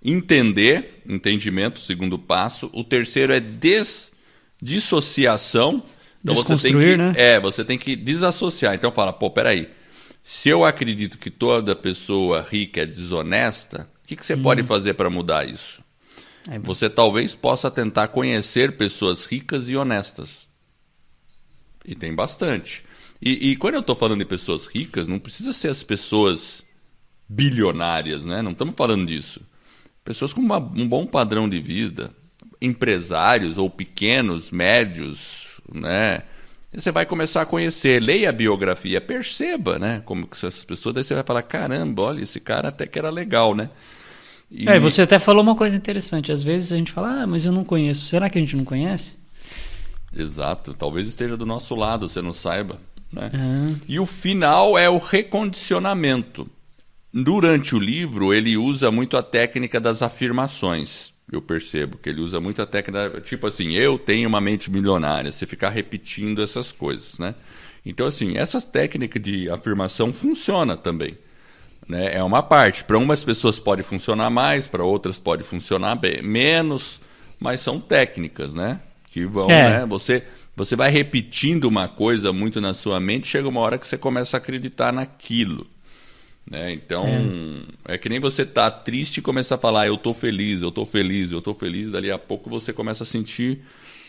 [0.03, 1.81] entender, entendimento.
[1.81, 2.71] Segundo passo.
[2.73, 4.13] O terceiro é des,
[4.63, 5.83] dissociação.
[6.23, 7.13] Então você tem que, né?
[7.17, 8.75] é, você tem que desassociar.
[8.75, 9.69] Então fala, pô, peraí.
[10.23, 14.42] Se eu acredito que toda pessoa rica é desonesta, o que, que você hum.
[14.45, 15.83] pode fazer para mudar isso?
[16.49, 20.47] É você talvez possa tentar conhecer pessoas ricas e honestas.
[21.85, 22.85] E tem bastante.
[23.21, 26.62] E, e quando eu estou falando de pessoas ricas, não precisa ser as pessoas
[27.29, 28.42] bilionárias, né?
[28.42, 29.40] Não estamos falando disso.
[30.05, 32.12] Pessoas com uma, um bom padrão de vida,
[32.62, 36.23] empresários ou pequenos, médios, né?
[36.75, 40.03] Você vai começar a conhecer, leia a biografia, perceba, né?
[40.05, 43.09] Como que essas pessoas, daí você vai falar, caramba, olha, esse cara até que era
[43.09, 43.71] legal, né?
[44.51, 44.69] E...
[44.69, 46.31] É, você até falou uma coisa interessante.
[46.31, 48.07] Às vezes a gente fala, ah, mas eu não conheço.
[48.07, 49.17] Será que a gente não conhece?
[50.15, 50.75] Exato.
[50.75, 52.81] Talvez esteja do nosso lado, você não saiba.
[53.13, 53.31] Né?
[53.33, 53.81] Uhum.
[53.89, 56.49] E o final é o recondicionamento.
[57.13, 61.13] Durante o livro, ele usa muito a técnica das afirmações.
[61.31, 65.47] Eu percebo que ele usa muita técnica, tipo assim, eu tenho uma mente milionária, você
[65.47, 67.35] ficar repetindo essas coisas, né?
[67.85, 71.17] Então, assim, essa técnica de afirmação funciona também.
[71.89, 72.17] Né?
[72.17, 72.83] É uma parte.
[72.83, 77.01] Para umas pessoas pode funcionar mais, para outras pode funcionar bem, menos,
[77.39, 78.81] mas são técnicas, né?
[79.11, 79.79] Que vão, é.
[79.81, 79.87] né?
[79.87, 80.25] Você,
[80.57, 84.37] você vai repetindo uma coisa muito na sua mente, chega uma hora que você começa
[84.37, 85.67] a acreditar naquilo.
[86.51, 86.73] Né?
[86.73, 87.05] Então,
[87.87, 87.95] é.
[87.95, 87.99] é.
[87.99, 91.33] que nem você tá triste e começa a falar, eu tô feliz, eu tô feliz,
[91.33, 93.63] eu tô feliz, dali a pouco você começa a sentir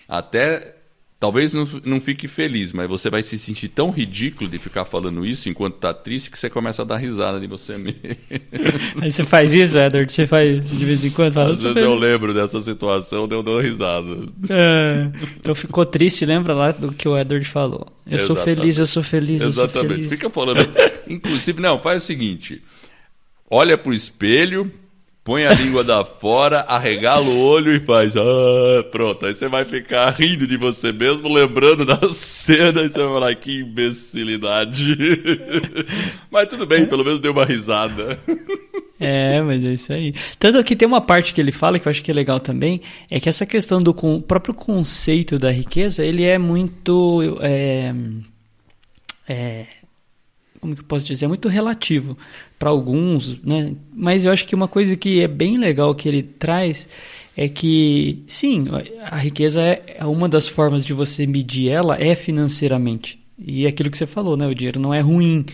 [0.08, 0.77] até
[1.20, 5.26] Talvez não, não fique feliz, mas você vai se sentir tão ridículo de ficar falando
[5.26, 8.00] isso enquanto está triste que você começa a dar risada de você mesmo.
[9.02, 10.14] Aí você faz isso, Edward?
[10.14, 11.34] Você faz de vez em quando?
[11.34, 14.28] Fala, Às vezes eu lembro dessa situação, eu dou risada.
[14.48, 17.88] É, então ficou triste, lembra lá do que o Edward falou.
[18.06, 18.26] Eu Exatamente.
[18.28, 19.88] sou feliz, eu sou feliz, eu Exatamente.
[19.88, 20.12] sou feliz.
[20.12, 20.70] Fica falando.
[21.10, 22.62] Inclusive, não, faz o seguinte:
[23.50, 24.72] olha pro espelho
[25.28, 28.16] põe a língua da fora, arregala o olho e faz.
[28.16, 29.26] Ah, pronto.
[29.26, 33.36] Aí você vai ficar rindo de você mesmo, lembrando da cena, e você vai falar,
[33.36, 34.98] que imbecilidade.
[36.32, 38.18] mas tudo bem, pelo menos deu uma risada.
[38.98, 40.16] É, mas é isso aí.
[40.40, 42.80] Tanto que tem uma parte que ele fala que eu acho que é legal também,
[43.12, 47.38] é que essa questão do próprio conceito da riqueza, ele é muito.
[47.42, 47.94] É,
[49.28, 49.66] é,
[50.62, 51.26] como que eu posso dizer?
[51.26, 52.18] É muito relativo
[52.58, 53.74] para alguns, né?
[53.94, 56.88] Mas eu acho que uma coisa que é bem legal que ele traz
[57.36, 58.66] é que, sim,
[59.04, 63.20] a riqueza é, é uma das formas de você medir ela é financeiramente.
[63.38, 64.48] E é aquilo que você falou, né?
[64.48, 65.46] O dinheiro não é ruim.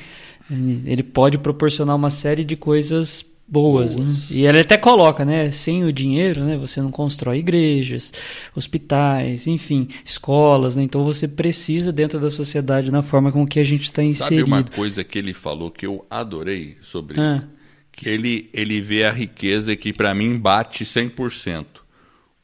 [0.49, 3.97] Ele pode proporcionar uma série de coisas boas.
[3.97, 4.07] Né?
[4.29, 5.51] E ele até coloca, né?
[5.51, 6.57] Sem o dinheiro, né?
[6.57, 8.13] Você não constrói igrejas,
[8.55, 10.83] hospitais, enfim, escolas, né?
[10.83, 14.41] Então você precisa dentro da sociedade na forma com que a gente está inserido.
[14.41, 17.43] Sabe uma coisa que ele falou que eu adorei sobre ah.
[17.91, 21.65] que ele ele vê a riqueza que para mim bate 100%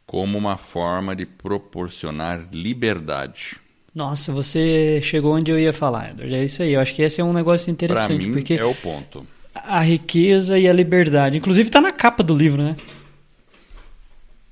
[0.06, 3.58] como uma forma de proporcionar liberdade.
[3.94, 6.34] Nossa, você chegou onde eu ia falar, Edward.
[6.34, 6.74] É isso aí.
[6.74, 8.08] Eu acho que esse é um negócio interessante.
[8.08, 9.26] Para mim porque é o ponto
[9.66, 11.38] a riqueza e a liberdade.
[11.38, 12.76] Inclusive está na capa do livro, né?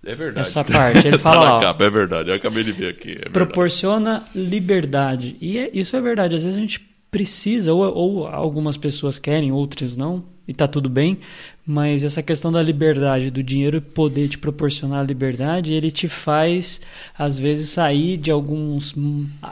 [0.05, 0.47] É verdade.
[0.47, 1.07] Essa parte.
[1.07, 1.41] Ele fala.
[1.41, 2.29] tá na capa, é verdade.
[2.29, 3.17] Eu acabei de ver aqui.
[3.21, 5.35] É proporciona liberdade.
[5.41, 6.35] E é, isso é verdade.
[6.35, 6.79] Às vezes a gente
[7.17, 11.17] precisa, ou, ou algumas pessoas querem, outras não, e tá tudo bem,
[11.65, 16.79] mas essa questão da liberdade, do dinheiro poder te proporcionar liberdade, ele te faz,
[17.17, 18.93] às vezes, sair de alguns.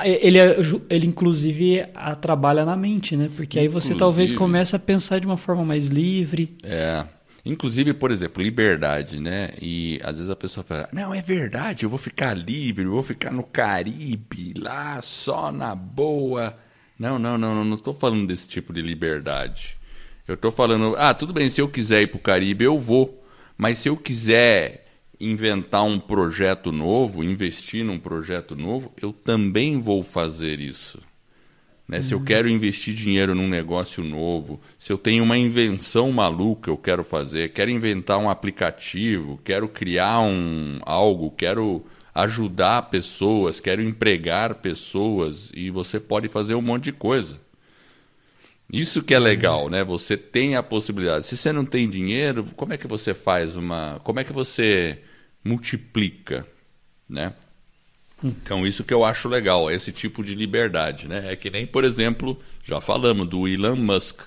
[0.04, 0.38] Ele,
[0.89, 3.30] ele inclusive, a, trabalha na mente, né?
[3.36, 6.56] Porque aí você talvez comece a pensar de uma forma mais livre.
[6.63, 7.04] É.
[7.43, 9.49] Inclusive, por exemplo, liberdade, né?
[9.60, 13.04] E às vezes a pessoa fala: Não, é verdade, eu vou ficar livre, eu vou
[13.04, 16.56] ficar no Caribe, lá só na boa.
[16.97, 19.77] Não, não, não, não estou falando desse tipo de liberdade.
[20.27, 23.23] Eu estou falando, ah, tudo bem, se eu quiser ir para o Caribe, eu vou.
[23.58, 24.86] Mas se eu quiser
[25.19, 30.99] inventar um projeto novo, investir num projeto novo, eu também vou fazer isso.
[31.88, 31.97] Né?
[31.97, 32.03] Uhum.
[32.03, 32.25] Se eu uhum.
[32.25, 37.53] quero investir dinheiro num negócio novo, se eu tenho uma invenção maluca eu quero fazer,
[37.53, 45.69] quero inventar um aplicativo, quero criar um algo, quero ajudar pessoas, quero empregar pessoas e
[45.69, 47.41] você pode fazer um monte de coisa.
[48.71, 49.84] Isso que é legal, né?
[49.84, 51.28] Você tem a possibilidade.
[51.28, 53.99] Se você não tem dinheiro, como é que você faz uma.
[54.04, 54.99] Como é que você
[55.43, 56.47] multiplica,
[57.08, 57.34] né?
[58.23, 61.32] Então, isso que eu acho legal, esse tipo de liberdade, né?
[61.32, 64.21] É que nem, por exemplo, já falamos do Elon Musk.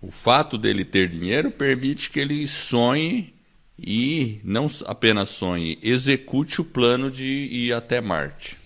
[0.00, 3.34] O fato dele ter dinheiro permite que ele sonhe
[3.78, 8.56] e não apenas sonhe, execute o plano de ir até Marte.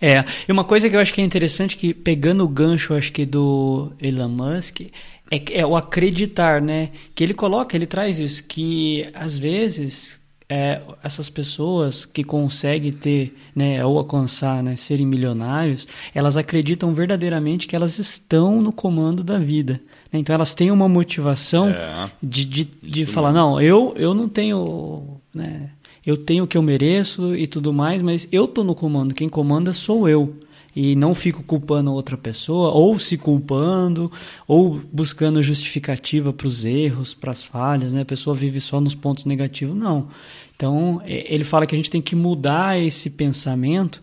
[0.00, 3.12] É, e uma coisa que eu acho que é interessante, que pegando o gancho, acho
[3.12, 4.82] que do Elon Musk,
[5.30, 6.90] é, é o acreditar, né?
[7.14, 13.36] Que ele coloca, ele traz isso, que às vezes é, essas pessoas que conseguem ter,
[13.54, 19.38] né, ou alcançar, né, serem milionários, elas acreditam verdadeiramente que elas estão no comando da
[19.38, 19.80] vida.
[20.12, 20.18] Né?
[20.20, 25.20] Então elas têm uma motivação é, de, de, de falar, não, eu, eu não tenho...
[25.34, 25.70] Né,
[26.06, 29.28] eu tenho o que eu mereço e tudo mais, mas eu estou no comando, quem
[29.28, 30.34] comanda sou eu.
[30.74, 34.10] E não fico culpando outra pessoa, ou se culpando,
[34.46, 38.02] ou buscando justificativa para os erros, para as falhas, né?
[38.02, 40.08] A pessoa vive só nos pontos negativos, não.
[40.54, 44.02] Então, ele fala que a gente tem que mudar esse pensamento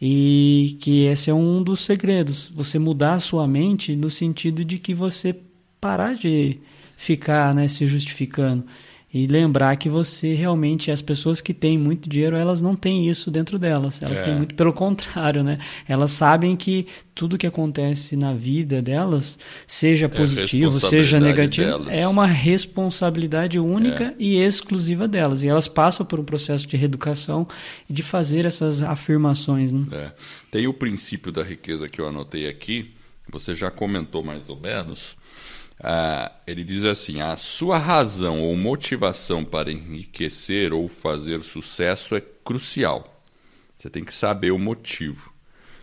[0.00, 2.50] e que esse é um dos segredos.
[2.54, 5.36] Você mudar a sua mente no sentido de que você
[5.80, 6.58] parar de
[6.96, 8.64] ficar né, se justificando
[9.12, 13.28] e lembrar que você realmente, as pessoas que têm muito dinheiro, elas não têm isso
[13.28, 14.00] dentro delas.
[14.02, 14.22] Elas é.
[14.22, 15.58] têm muito pelo contrário, né?
[15.88, 21.66] Elas sabem que tudo que acontece na vida delas, seja é positivo, é seja negativo,
[21.66, 21.88] delas.
[21.88, 24.14] é uma responsabilidade única é.
[24.16, 25.42] e exclusiva delas.
[25.42, 27.48] E elas passam por um processo de reeducação
[27.88, 29.72] e de fazer essas afirmações.
[29.72, 29.86] Né?
[29.90, 30.12] É.
[30.52, 32.92] Tem o princípio da riqueza que eu anotei aqui,
[33.28, 35.16] você já comentou mais ou menos
[35.82, 42.20] ah, ele diz assim: a sua razão ou motivação para enriquecer ou fazer sucesso é
[42.20, 43.20] crucial.
[43.76, 45.32] Você tem que saber o motivo.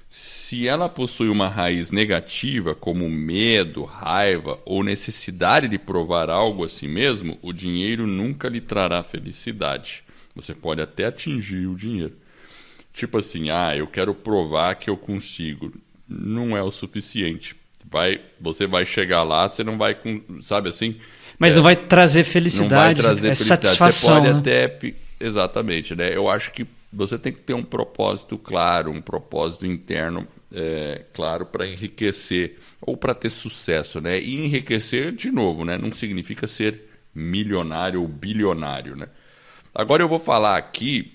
[0.10, 6.70] Se ela possui uma raiz negativa, como medo, raiva ou necessidade de provar algo a
[6.70, 10.04] si mesmo, o dinheiro nunca lhe trará felicidade.
[10.36, 12.16] Você pode até atingir o dinheiro.
[12.94, 15.74] Tipo assim, ah, eu quero provar que eu consigo.
[16.08, 17.54] Não é o suficiente
[17.90, 20.98] vai, você vai chegar lá, você não vai com, sabe assim?
[21.40, 23.66] Mas é, não vai trazer felicidade, não vai trazer é felicidade.
[23.66, 24.16] satisfação.
[24.16, 24.40] Você pode né?
[24.40, 26.16] até exatamente, né?
[26.16, 31.46] Eu acho que você tem que ter um propósito claro, um propósito interno é, claro
[31.46, 34.20] para enriquecer ou para ter sucesso, né?
[34.20, 35.78] E enriquecer de novo, né?
[35.78, 39.08] Não significa ser milionário ou bilionário, né?
[39.74, 41.14] Agora eu vou falar aqui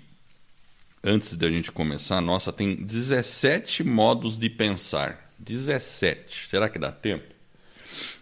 [1.02, 5.21] antes da gente começar, nossa, tem 17 modos de pensar.
[5.44, 6.48] 17.
[6.48, 7.32] Será que dá tempo?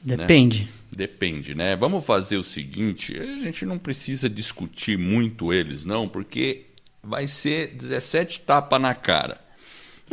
[0.02, 0.62] Depende.
[0.62, 0.68] Né?
[0.90, 1.76] Depende, né?
[1.76, 6.66] Vamos fazer o seguinte: a gente não precisa discutir muito eles, não, porque
[7.02, 9.40] vai ser 17 tapas na cara.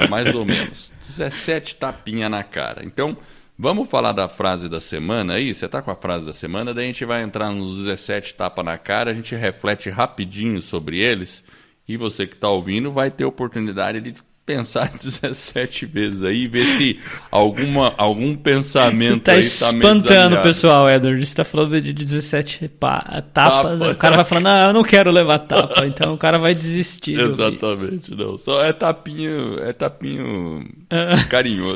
[0.10, 0.92] Mais ou menos.
[1.08, 2.86] 17 tapinha na cara.
[2.86, 3.18] Então,
[3.58, 5.54] vamos falar da frase da semana aí?
[5.54, 8.64] Você tá com a frase da semana, daí a gente vai entrar nos 17 tapas
[8.64, 11.44] na cara, a gente reflete rapidinho sobre eles.
[11.88, 14.14] E você que está ouvindo vai ter oportunidade de
[14.48, 20.42] pensar 17 vezes aí e ver se alguma, algum pensamento tá aí tá espantando o
[20.42, 21.24] pessoal, Edward.
[21.24, 23.24] Você tá falando de 17 tapas.
[23.34, 23.92] Tapa.
[23.92, 25.86] O cara vai falar, não, eu não quero levar tapa.
[25.98, 27.20] Então o cara vai desistir.
[27.20, 28.38] Exatamente, não.
[28.38, 30.66] Só é tapinho, é tapinho
[31.30, 31.76] carinhoso.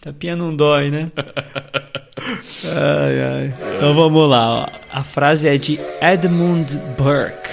[0.00, 1.06] tapinha não dói, né?
[2.64, 3.54] ai, ai.
[3.76, 4.48] Então vamos lá.
[4.48, 4.66] Ó.
[4.92, 7.50] A frase é de Edmund Burke.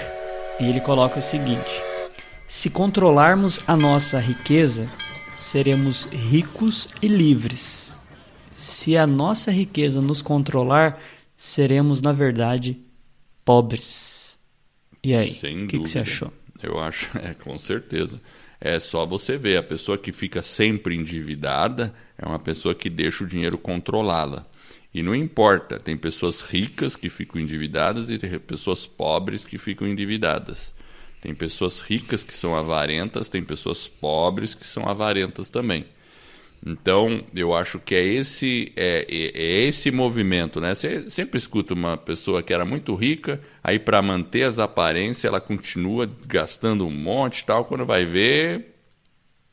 [0.59, 1.88] E ele coloca o seguinte.
[2.49, 4.91] Se controlarmos a nossa riqueza,
[5.39, 7.95] seremos ricos e livres.
[8.53, 10.99] Se a nossa riqueza nos controlar,
[11.37, 12.75] seremos, na verdade,
[13.45, 14.39] pobres.
[15.03, 15.29] E aí?
[15.29, 15.35] O
[15.67, 16.33] que, que, você achou?
[16.61, 18.19] Eu acho, é, com certeza.
[18.59, 23.23] É só você ver, a pessoa que fica sempre endividada é uma pessoa que deixa
[23.23, 24.43] o dinheiro controlá-la.
[24.91, 29.87] E não importa, tem pessoas ricas que ficam endividadas e tem pessoas pobres que ficam
[29.87, 30.73] endividadas.
[31.21, 35.85] Tem pessoas ricas que são avarentas, tem pessoas pobres que são avarentas também.
[36.65, 40.75] Então, eu acho que é esse é, é, é esse movimento, né?
[40.75, 45.39] Você sempre escuta uma pessoa que era muito rica, aí para manter as aparências, ela
[45.39, 48.75] continua gastando um monte e tal, quando vai ver,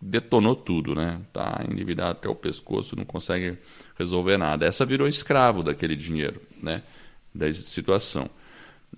[0.00, 1.20] detonou tudo, né?
[1.32, 3.56] Tá endividado até o pescoço, não consegue
[3.96, 4.66] resolver nada.
[4.66, 6.82] Essa virou escravo daquele dinheiro, né?
[7.32, 8.28] Da situação.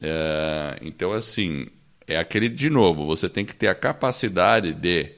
[0.00, 1.66] É, então, assim,
[2.08, 5.10] é aquele de novo, você tem que ter a capacidade de,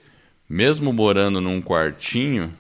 [0.48, 2.52] mesmo morando num quartinho,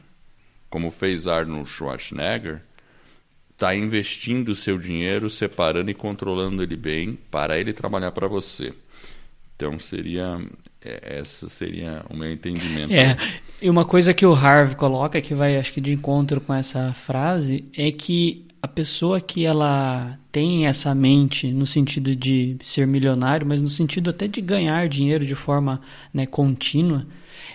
[0.70, 2.62] como fez Arnold Schwarzenegger,
[3.58, 8.72] tá investindo o seu dinheiro, separando e controlando ele bem para ele trabalhar para você.
[9.56, 10.40] Então seria
[10.82, 12.94] é, essa seria o meu entendimento.
[12.94, 13.16] É,
[13.60, 16.94] e uma coisa que o Harvey coloca que vai acho que de encontro com essa
[16.94, 23.46] frase é que a pessoa que ela tem essa mente no sentido de ser milionário,
[23.46, 25.80] mas no sentido até de ganhar dinheiro de forma
[26.12, 27.06] né, contínua,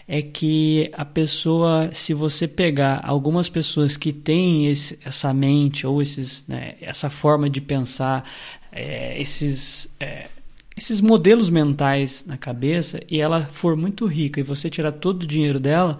[0.08, 6.02] é que a pessoa, se você pegar algumas pessoas que têm esse, essa mente ou
[6.02, 8.28] esses, né, essa forma de pensar,
[8.72, 10.28] é, esses, é,
[10.76, 15.28] esses modelos mentais na cabeça, e ela for muito rica e você tirar todo o
[15.28, 16.00] dinheiro dela,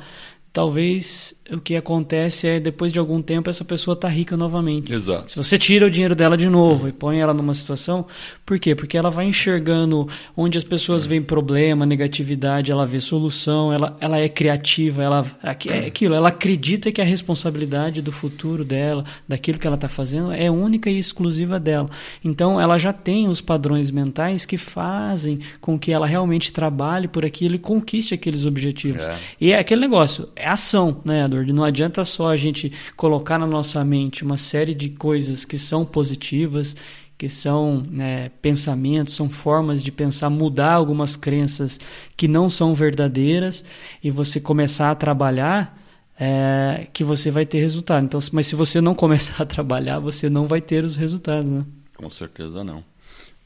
[0.56, 4.92] talvez o que acontece é depois de algum tempo essa pessoa está rica novamente.
[4.92, 5.32] Exato.
[5.32, 8.06] Se você tira o dinheiro dela de novo e põe ela numa situação,
[8.46, 8.74] por quê?
[8.74, 14.18] Porque ela vai enxergando onde as pessoas veem problema, negatividade, ela vê solução, ela, ela
[14.18, 19.68] é criativa, ela é aquilo, ela acredita que a responsabilidade do futuro dela, daquilo que
[19.68, 21.90] ela está fazendo, é única e exclusiva dela.
[22.24, 27.26] Então ela já tem os padrões mentais que fazem com que ela realmente trabalhe por
[27.26, 29.06] aquilo e conquiste aqueles objetivos.
[29.06, 29.16] É.
[29.40, 31.52] E é aquele negócio, é ação, né, Edward?
[31.52, 35.84] Não adianta só a gente colocar na nossa mente uma série de coisas que são
[35.84, 36.76] positivas,
[37.18, 41.80] que são né, pensamentos, são formas de pensar, mudar algumas crenças
[42.16, 43.66] que não são verdadeiras
[44.04, 45.82] e você começar a trabalhar.
[46.18, 48.06] É, que você vai ter resultado.
[48.06, 51.66] Então, mas se você não começar a trabalhar, você não vai ter os resultados, né?
[51.98, 52.82] Com certeza não.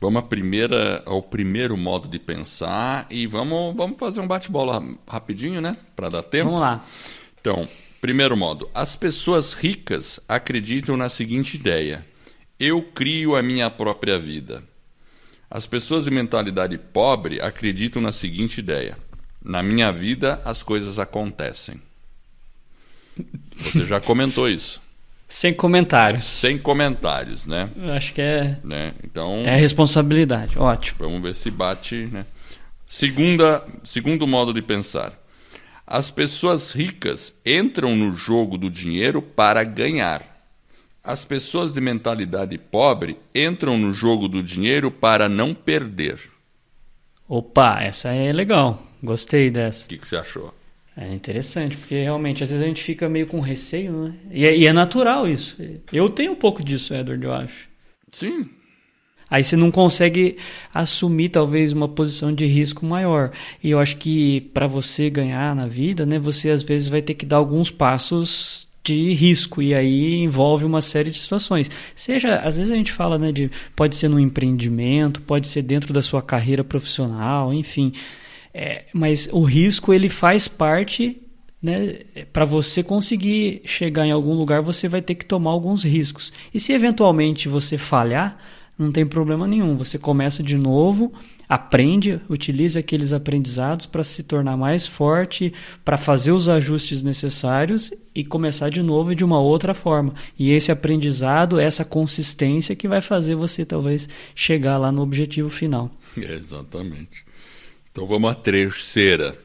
[0.01, 5.59] Vamos à primeira, ao primeiro modo de pensar e vamos, vamos fazer um bate-bola rapidinho,
[5.59, 5.73] né?
[5.95, 6.45] Para dar tempo.
[6.45, 6.85] Vamos lá.
[7.41, 7.67] Então,
[7.99, 8.69] primeiro modo.
[8.73, 12.05] As pessoas ricas acreditam na seguinte ideia:
[12.57, 14.63] eu crio a minha própria vida.
[15.51, 18.97] As pessoas de mentalidade pobre acreditam na seguinte ideia:
[19.43, 21.81] na minha vida as coisas acontecem.
[23.57, 24.81] Você já comentou isso.
[25.29, 26.25] Sem comentários.
[26.25, 27.69] Sem comentários, né?
[27.77, 28.57] Eu acho que é.
[28.63, 28.93] né?
[29.03, 30.57] Então, É responsabilidade.
[30.57, 30.97] Ótimo.
[30.99, 32.25] vamos ver se bate, né?
[32.89, 35.13] Segunda, segundo modo de pensar.
[35.85, 40.23] As pessoas ricas entram no jogo do dinheiro para ganhar.
[41.03, 46.19] As pessoas de mentalidade pobre entram no jogo do dinheiro para não perder.
[47.27, 48.83] Opa, essa é legal.
[49.01, 49.85] Gostei dessa.
[49.85, 50.53] O que, que você achou?
[51.01, 54.13] É interessante, porque realmente às vezes a gente fica meio com receio, né?
[54.29, 55.55] E é, e é natural isso.
[55.93, 57.69] Eu tenho um pouco disso, Edward, eu acho.
[58.11, 58.49] Sim,
[59.29, 60.37] Aí você não consegue
[60.73, 63.31] assumir talvez uma posição de risco maior.
[63.63, 67.13] E eu acho que para você ganhar na vida, né, você às vezes vai ter
[67.13, 71.69] que dar alguns passos de risco e aí envolve uma série de situações.
[71.93, 75.93] Seja, às vezes a gente fala, né, de pode ser no empreendimento, pode ser dentro
[75.93, 77.93] da sua carreira profissional, enfim.
[78.53, 81.21] É, mas o risco ele faz parte
[81.61, 81.99] né,
[82.31, 86.31] para você conseguir chegar em algum lugar, você vai ter que tomar alguns riscos.
[86.53, 88.37] E se eventualmente você falhar,
[88.77, 89.75] não tem problema nenhum.
[89.75, 91.11] Você começa de novo,
[91.49, 98.23] aprende, utiliza aqueles aprendizados para se tornar mais forte, para fazer os ajustes necessários e
[98.23, 100.13] começar de novo de uma outra forma.
[100.37, 105.91] E esse aprendizado, essa consistência que vai fazer você talvez chegar lá no objetivo final.
[106.15, 107.28] exatamente.
[107.91, 109.37] Então vamos à terceira.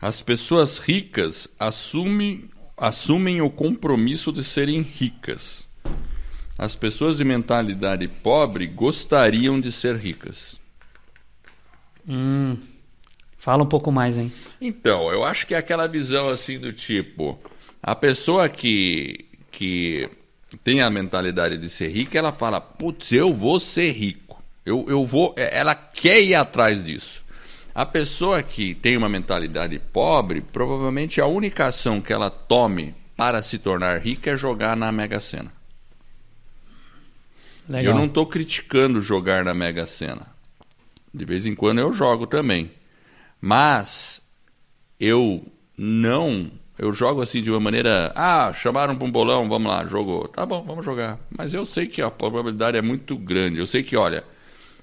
[0.00, 5.66] As pessoas ricas assumem, assumem o compromisso de serem ricas.
[6.58, 10.60] As pessoas de mentalidade pobre gostariam de ser ricas.
[12.08, 12.56] Hum,
[13.38, 14.32] fala um pouco mais, hein?
[14.60, 17.38] Então, eu acho que é aquela visão assim do tipo,
[17.82, 20.08] a pessoa que, que
[20.62, 24.42] tem a mentalidade de ser rica, ela fala, putz, eu vou ser rico.
[24.64, 25.34] Eu, eu vou.
[25.36, 27.21] Ela quer ir atrás disso.
[27.74, 33.42] A pessoa que tem uma mentalidade pobre, provavelmente a única ação que ela tome para
[33.42, 35.52] se tornar rica é jogar na Mega Sena.
[37.68, 37.92] Legal.
[37.92, 40.26] Eu não estou criticando jogar na Mega Sena.
[41.14, 42.70] De vez em quando eu jogo também.
[43.40, 44.20] Mas
[45.00, 45.46] eu
[45.76, 46.50] não.
[46.78, 48.12] Eu jogo assim de uma maneira.
[48.14, 50.28] Ah, chamaram para um bolão, vamos lá, jogou.
[50.28, 51.18] Tá bom, vamos jogar.
[51.30, 53.58] Mas eu sei que a probabilidade é muito grande.
[53.58, 54.24] Eu sei que, olha,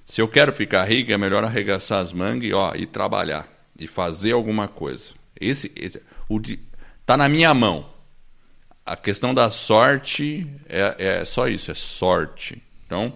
[0.09, 3.47] se eu quero ficar rico, é melhor arregaçar as mangas e, ó, e trabalhar.
[3.79, 5.13] E fazer alguma coisa.
[5.39, 6.59] Esse, esse o de,
[7.05, 7.85] tá na minha mão.
[8.85, 12.61] A questão da sorte é, é só isso, é sorte.
[12.87, 13.13] Então,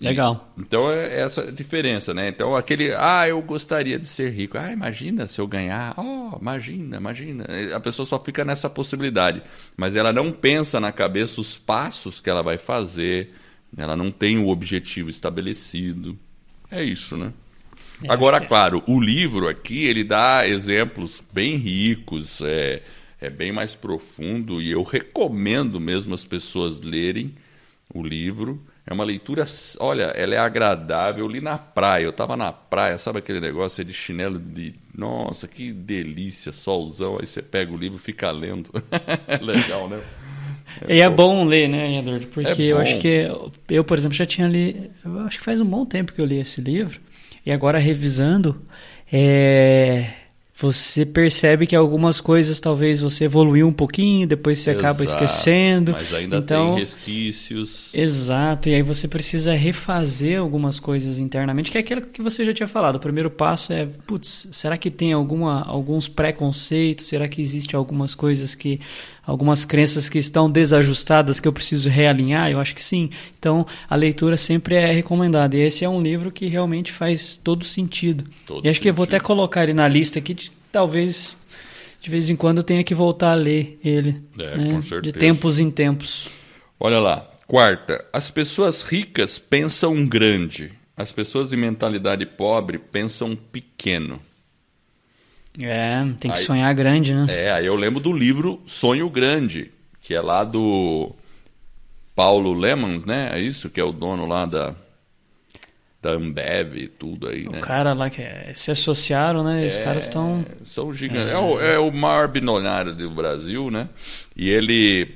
[0.00, 0.52] legal.
[0.58, 2.26] e- então é essa a diferença, né?
[2.28, 4.58] Então aquele, ah, eu gostaria de ser rico.
[4.58, 5.94] Ah, imagina se eu ganhar.
[5.96, 7.46] Oh, imagina, imagina.
[7.72, 9.42] A pessoa só fica nessa possibilidade,
[9.76, 13.32] mas ela não pensa na cabeça os passos que ela vai fazer.
[13.76, 16.18] Ela não tem o objetivo estabelecido.
[16.70, 17.32] É isso, né?
[18.02, 22.82] É, Agora, que- claro, o livro aqui ele dá exemplos bem ricos, é,
[23.20, 27.34] é bem mais profundo e eu recomendo mesmo as pessoas lerem
[27.92, 28.62] o livro.
[28.88, 29.44] É uma leitura,
[29.80, 31.24] olha, ela é agradável.
[31.24, 34.74] Eu li na praia, eu estava na praia, sabe aquele negócio de chinelo de.
[34.94, 37.18] Nossa, que delícia, solzão.
[37.20, 38.70] Aí você pega o livro e fica lendo.
[39.26, 40.00] é legal, né?
[40.88, 42.26] E é bom ler, né, Edward?
[42.26, 43.30] Porque É eu acho que
[43.68, 44.90] eu, por exemplo, já tinha lido.
[45.04, 47.00] Eu acho que faz um bom tempo que eu li esse livro.
[47.44, 48.60] E agora revisando,
[49.12, 50.10] é,
[50.58, 55.92] você percebe que algumas coisas talvez você evoluiu um pouquinho, depois você acaba Exato, esquecendo.
[55.92, 57.90] Mas ainda então, tem resquícios.
[57.92, 62.54] Exato, e aí você precisa refazer algumas coisas internamente, que é aquilo que você já
[62.54, 62.96] tinha falado.
[62.96, 67.06] O primeiro passo é, putz, será que tem alguma, alguns preconceitos?
[67.06, 68.80] Será que existe algumas coisas que,
[69.26, 72.50] algumas crenças que estão desajustadas que eu preciso realinhar?
[72.50, 73.10] Eu acho que sim.
[73.38, 75.56] Então, a leitura sempre é recomendada.
[75.56, 78.24] E esse é um livro que realmente faz todo sentido.
[78.46, 79.26] Todo e acho que eu vou até sentido.
[79.26, 81.36] colocar ele na lista aqui, de- talvez
[82.00, 84.22] de vez em quando eu tenha que voltar a ler ele.
[84.38, 84.72] É, né?
[84.74, 85.18] com De certeza.
[85.18, 86.28] tempos em tempos.
[86.78, 87.28] Olha lá.
[87.48, 90.72] Quarta, as pessoas ricas pensam grande.
[90.96, 94.20] As pessoas de mentalidade pobre pensam pequeno.
[95.60, 97.26] É, tem que Aí- sonhar grande, né?
[97.28, 99.70] É, aí eu lembro do livro Sonho Grande,
[100.02, 101.14] que é lá do
[102.14, 103.30] Paulo Lemons, né?
[103.32, 104.74] É isso que é o dono lá da
[106.02, 107.58] da Ambev e tudo aí, né?
[107.58, 109.66] O cara lá que é- se associaram, né?
[109.66, 110.44] Os caras estão.
[110.64, 111.32] São gigantes.
[111.32, 111.36] É.
[111.38, 113.88] o, é o maior bilionário do Brasil, né?
[114.36, 115.14] E ele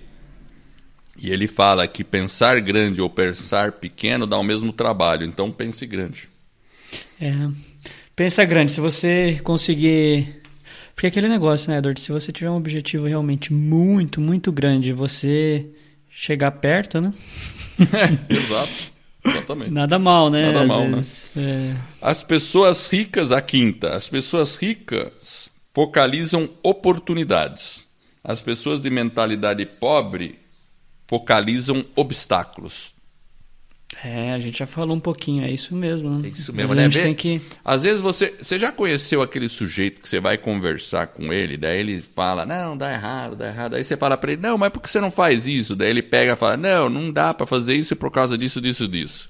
[1.22, 5.84] E ele fala que pensar grande ou pensar pequeno dá o mesmo trabalho, então pense
[5.86, 6.28] grande.
[7.20, 7.30] É.
[8.20, 10.42] Pensa grande, se você conseguir.
[10.94, 11.98] Porque é aquele negócio, né, Edward?
[11.98, 15.66] Se você tiver um objetivo realmente muito, muito grande, você
[16.10, 17.14] chegar perto, né?
[18.28, 18.92] Exato.
[19.24, 19.70] Exatamente.
[19.70, 20.52] Nada mal, né?
[20.52, 20.96] Nada Às mal, né?
[20.96, 21.74] vezes, é.
[21.98, 27.86] As pessoas ricas, a quinta, as pessoas ricas focalizam oportunidades.
[28.22, 30.38] As pessoas de mentalidade pobre
[31.08, 32.92] focalizam obstáculos.
[34.02, 36.08] É, a gente já falou um pouquinho, é isso mesmo.
[36.08, 36.28] Né?
[36.28, 36.82] É isso mesmo, né?
[36.82, 37.42] A gente tem que.
[37.64, 41.80] Às vezes você, você já conheceu aquele sujeito que você vai conversar com ele, daí
[41.80, 43.74] ele fala, não, dá errado, dá errado.
[43.74, 45.74] Aí você fala pra ele, não, mas por que você não faz isso?
[45.74, 48.88] Daí ele pega e fala, não, não dá pra fazer isso por causa disso, disso,
[48.88, 49.28] disso.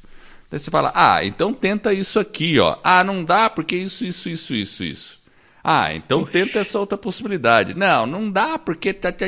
[0.51, 2.77] Daí você fala, ah, então tenta isso aqui, ó.
[2.85, 5.20] Ah, não dá porque isso, isso, isso, isso, isso.
[5.63, 7.75] Ah, então tenta essa outra possibilidade.
[7.75, 9.13] Não, não dá porque tá.
[9.13, 9.27] tá-.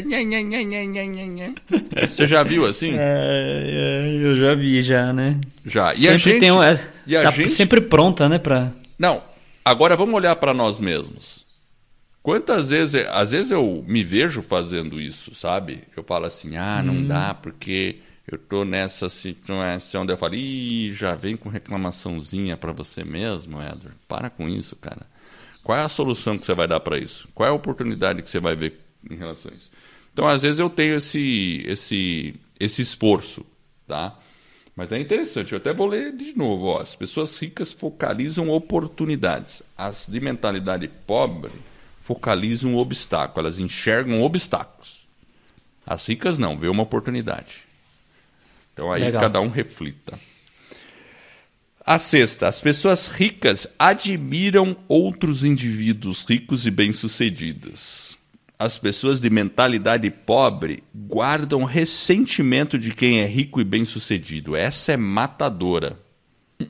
[2.07, 2.93] Você já viu assim?
[3.05, 5.39] É, é, eu já vi, já, né?
[5.65, 5.93] Já.
[5.93, 8.39] E sempre a gente, tem um, é, e a tá gente sempre pronta, né?
[8.39, 8.71] Pra...
[8.99, 9.23] Não,
[9.65, 11.45] agora vamos olhar para nós mesmos.
[12.23, 15.83] Quantas vezes, às vezes eu me vejo fazendo isso, sabe?
[15.97, 17.97] Eu falo assim, ah, não dá porque
[18.31, 20.07] eu tô nessa situação.
[20.07, 23.97] Daí eu falo, ih, já vem com reclamaçãozinha para você mesmo, Edward.
[24.07, 25.12] Para com isso, cara.
[25.63, 27.29] Qual é a solução que você vai dar para isso?
[27.35, 29.71] Qual é a oportunidade que você vai ver em relação a isso?
[30.13, 33.47] Então, às vezes eu tenho esse, esse, esse esforço,
[33.87, 34.19] tá?
[34.75, 36.67] Mas é interessante, eu até vou ler de novo.
[36.67, 36.81] Ó.
[36.81, 39.63] As pessoas ricas focalizam oportunidades.
[39.77, 41.53] As de mentalidade pobre
[42.01, 43.39] focalizam obstáculos.
[43.39, 45.03] Elas enxergam obstáculos.
[45.87, 47.65] As ricas não, vê uma oportunidade.
[48.73, 49.23] Então aí Legal.
[49.23, 50.19] cada um reflita.
[51.85, 58.17] A sexta, as pessoas ricas admiram outros indivíduos ricos e bem-sucedidos.
[58.57, 64.55] As pessoas de mentalidade pobre guardam ressentimento de quem é rico e bem-sucedido.
[64.55, 65.99] Essa é matadora.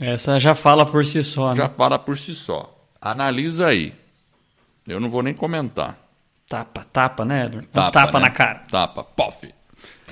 [0.00, 1.56] Essa já fala por si só, né?
[1.56, 2.76] Já fala por si só.
[3.00, 3.94] Analisa aí.
[4.88, 5.96] Eu não vou nem comentar.
[6.48, 7.68] Tapa, tapa, né, Edward?
[7.72, 8.26] Um tapa né?
[8.26, 8.64] na cara.
[8.68, 9.48] Tapa, pof.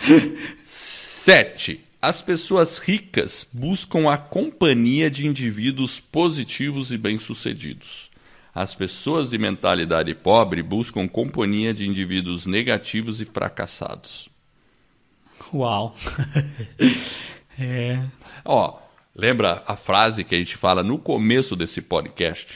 [0.62, 1.84] Sete.
[2.02, 8.10] As pessoas ricas buscam a companhia de indivíduos positivos e bem-sucedidos.
[8.52, 14.28] As pessoas de mentalidade pobre buscam companhia de indivíduos negativos e fracassados.
[15.54, 15.94] Uau.
[17.56, 18.02] é.
[18.44, 18.80] Ó,
[19.14, 22.48] lembra a frase que a gente fala no começo desse podcast?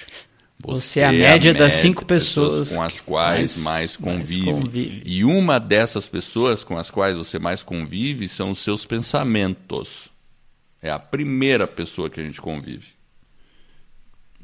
[0.58, 4.44] Você é a média das cinco pessoas com as quais mais- mais, mais convive.
[4.44, 5.02] convive.
[5.04, 10.08] E uma dessas pessoas com as quais você mais convive são os seus pensamentos.
[10.82, 12.88] É a primeira pessoa que a gente convive.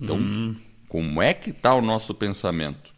[0.00, 0.56] Então, Hum.
[0.88, 2.90] como é que está o nosso pensamento?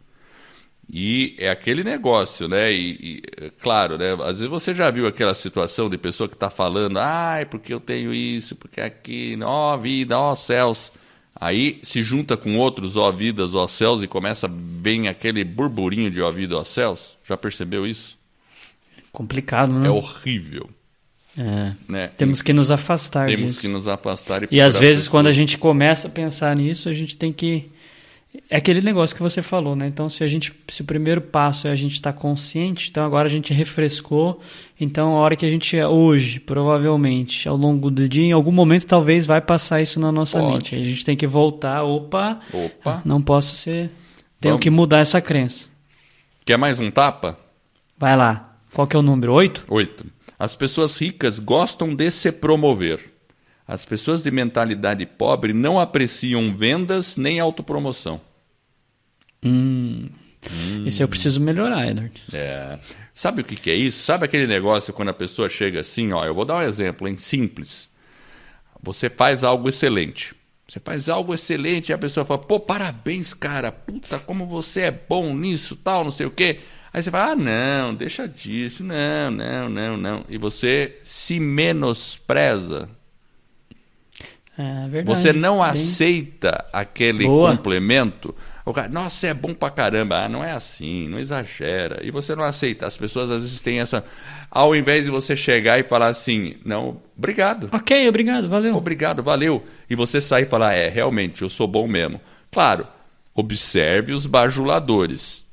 [0.91, 2.71] E é aquele negócio, né?
[2.71, 4.13] E, e, é claro, né?
[4.23, 7.79] Às vezes você já viu aquela situação de pessoa que está falando, ai, porque eu
[7.79, 10.91] tenho isso, porque aqui, ó vida, ó céus.
[11.39, 16.21] Aí se junta com outros, ó vidas, ó céus, e começa bem aquele burburinho de
[16.21, 17.17] ó vida, ó céus.
[17.27, 18.17] Já percebeu isso?
[19.11, 19.87] Complicado, né?
[19.87, 20.69] É horrível,
[21.37, 21.73] É.
[21.87, 22.07] né?
[22.17, 23.61] Temos que nos afastar Temos disso.
[23.61, 26.93] que nos afastar e E às vezes, quando a gente começa a pensar nisso, a
[26.93, 27.69] gente tem que.
[28.49, 29.87] É aquele negócio que você falou, né?
[29.87, 33.27] Então, se a gente, se o primeiro passo é a gente estar consciente, então agora
[33.27, 34.41] a gente refrescou.
[34.79, 38.85] Então, a hora que a gente hoje, provavelmente, ao longo do dia, em algum momento,
[38.85, 40.51] talvez vai passar isso na nossa Pode.
[40.53, 40.75] mente.
[40.75, 41.83] A gente tem que voltar.
[41.83, 43.01] Opa, Opa.
[43.05, 43.89] não posso ser.
[44.39, 44.63] Tenho Vamos.
[44.63, 45.69] que mudar essa crença.
[46.45, 47.39] Quer mais um tapa?
[47.97, 48.57] Vai lá.
[48.73, 49.33] Qual que é o número?
[49.33, 49.65] Oito?
[49.69, 50.05] Oito.
[50.37, 53.14] As pessoas ricas gostam de se promover.
[53.67, 58.21] As pessoas de mentalidade pobre não apreciam vendas nem autopromoção.
[59.43, 60.07] Hum.
[60.85, 62.21] Esse eu preciso melhorar, Edward.
[62.31, 62.77] É.
[63.15, 64.03] Sabe o que, que é isso?
[64.03, 67.17] Sabe aquele negócio quando a pessoa chega assim, ó, eu vou dar um exemplo, hein?
[67.17, 67.89] Simples.
[68.83, 70.35] Você faz algo excelente.
[70.67, 74.91] Você faz algo excelente e a pessoa fala, pô, parabéns, cara, puta, como você é
[74.91, 76.59] bom nisso, tal, não sei o quê.
[76.91, 80.25] Aí você fala, ah, não, deixa disso, não, não, não, não.
[80.29, 82.89] E você se menospreza.
[84.57, 85.19] É verdade.
[85.19, 87.51] Você não Bem- aceita aquele Boa.
[87.55, 88.33] complemento.
[88.65, 90.23] O cara, nossa, é bom pra caramba.
[90.25, 91.99] Ah, não é assim, não exagera.
[92.03, 92.87] E você não aceita.
[92.87, 94.03] As pessoas às vezes têm essa.
[94.49, 97.69] Ao invés de você chegar e falar assim, não, obrigado.
[97.73, 98.75] Ok, obrigado, valeu.
[98.75, 99.63] Obrigado, valeu.
[99.89, 102.19] E você sair e falar, é, realmente, eu sou bom mesmo.
[102.51, 102.87] Claro,
[103.35, 105.43] observe os bajuladores.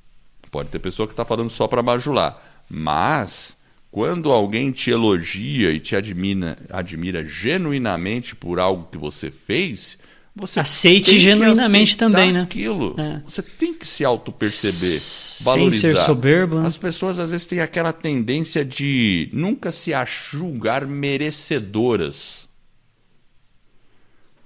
[0.50, 2.40] Pode ter pessoa que está falando só para bajular.
[2.70, 3.56] Mas,
[3.92, 9.96] quando alguém te elogia e te admira, admira genuinamente por algo que você fez,
[10.34, 12.40] Você Aceite genuinamente também, né?
[12.40, 12.98] Aquilo.
[12.98, 13.20] É.
[13.28, 15.80] Você tem que se auto-perceber, Sem valorizar.
[15.94, 16.58] ser soberbo.
[16.60, 16.66] né?
[16.66, 19.92] As pessoas às vezes têm aquela tendência de nunca se
[20.30, 22.48] julgar merecedoras.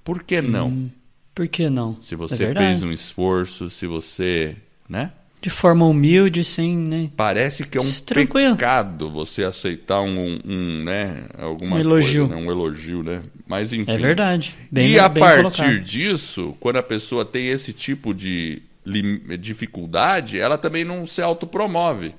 [0.03, 0.91] Por que não?
[1.33, 2.01] Por que não?
[2.01, 2.65] Se É você verdade.
[2.67, 4.57] fez um esforço, se você,
[4.89, 5.11] né?
[5.39, 7.09] De forma humilde, sem, né?
[7.15, 8.55] Parece que é um Tranquilo.
[8.55, 12.27] pecado você aceitar um, um, né, alguma Um elogio.
[12.27, 13.21] coisa, né, um elogio, né?
[13.47, 13.91] Mas enfim.
[13.91, 14.55] É verdade.
[14.71, 15.79] Bem, e a partir colocado.
[15.79, 18.61] disso, quando a pessoa tem esse tipo de
[19.39, 22.15] dificuldade, ela também não se autopromove.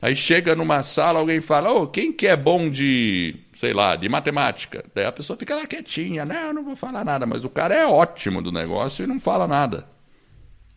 [0.00, 4.08] Aí chega numa sala, alguém fala, ô, quem que é bom de, sei lá, de
[4.08, 4.84] matemática?
[4.94, 7.74] Daí a pessoa fica lá quietinha, não, eu não vou falar nada, mas o cara
[7.74, 9.86] é ótimo do negócio e não fala nada.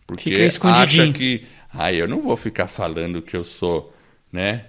[0.08, 3.94] Porque acha que, ah, eu não vou ficar falando que eu sou,
[4.32, 4.66] né,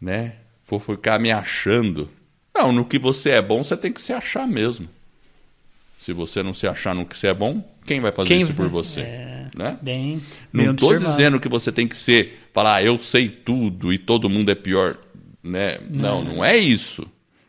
[0.00, 0.34] né,
[0.68, 2.08] vou ficar me achando.
[2.54, 4.88] Não, no que você é bom, você tem que se achar mesmo.
[5.98, 8.54] Se você não se achar no que você é bom, quem vai fazer Quem isso
[8.54, 9.00] por você?
[9.00, 9.46] é.
[9.56, 9.78] Né?
[9.80, 10.22] Bem,
[10.52, 14.28] Não estou dizendo que você tem que ser, falar, ah, eu sei tudo e todo
[14.28, 14.98] mundo é pior.
[15.42, 15.78] Né?
[15.88, 17.06] Não, não é isso.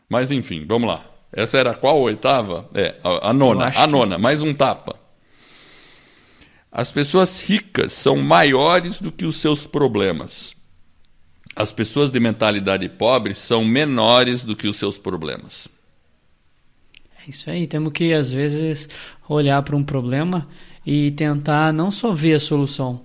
[0.08, 1.04] Mas enfim, vamos lá.
[1.32, 2.68] Essa era qual a oitava?
[2.74, 3.66] É, a, a nona.
[3.66, 4.96] A que- nona, mais um tapa.
[6.78, 10.54] As pessoas ricas são maiores do que os seus problemas.
[11.56, 15.68] As pessoas de mentalidade pobre são menores do que os seus problemas.
[17.26, 18.90] É isso aí, temos que às vezes
[19.26, 20.46] olhar para um problema
[20.84, 23.00] e tentar não só ver a solução,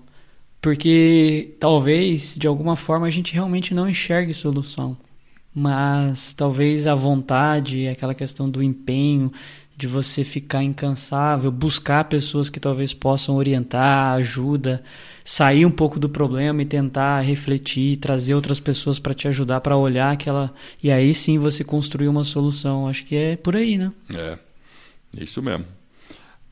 [0.61, 4.97] porque talvez de alguma forma a gente realmente não enxergue solução,
[5.55, 9.31] mas talvez a vontade, aquela questão do empenho,
[9.81, 14.83] de você ficar incansável, buscar pessoas que talvez possam orientar, ajuda,
[15.25, 19.75] sair um pouco do problema e tentar refletir, trazer outras pessoas para te ajudar para
[19.75, 20.53] olhar aquela
[20.83, 22.87] e aí sim você construir uma solução.
[22.87, 23.91] Acho que é por aí, né?
[24.13, 24.37] É,
[25.17, 25.65] isso mesmo.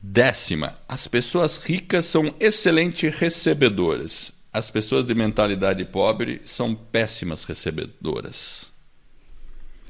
[0.02, 4.32] Décima, as pessoas ricas são excelentes recebedoras.
[4.52, 8.72] As pessoas de mentalidade pobre são péssimas recebedoras.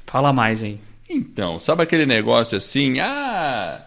[0.05, 0.79] Fala mais aí.
[1.13, 3.85] Então, sabe aquele negócio assim, ah,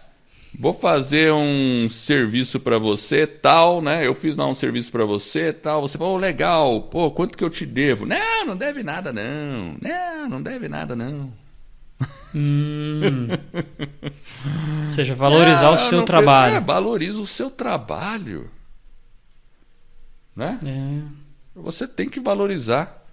[0.59, 4.07] vou fazer um serviço para você, tal, né?
[4.07, 5.83] Eu fiz lá um serviço para você, tal.
[5.83, 8.05] Você falou, oh, legal, pô, quanto que eu te devo?
[8.07, 9.77] Não, não deve nada não.
[9.81, 11.33] Não, não deve nada não.
[12.35, 13.29] Hum.
[14.85, 16.57] Ou seja, valorizar Ah, o seu não trabalho.
[16.57, 18.51] É, valoriza o seu trabalho.
[20.37, 20.59] Né?
[20.65, 21.61] É.
[21.61, 23.04] Você tem que valorizar.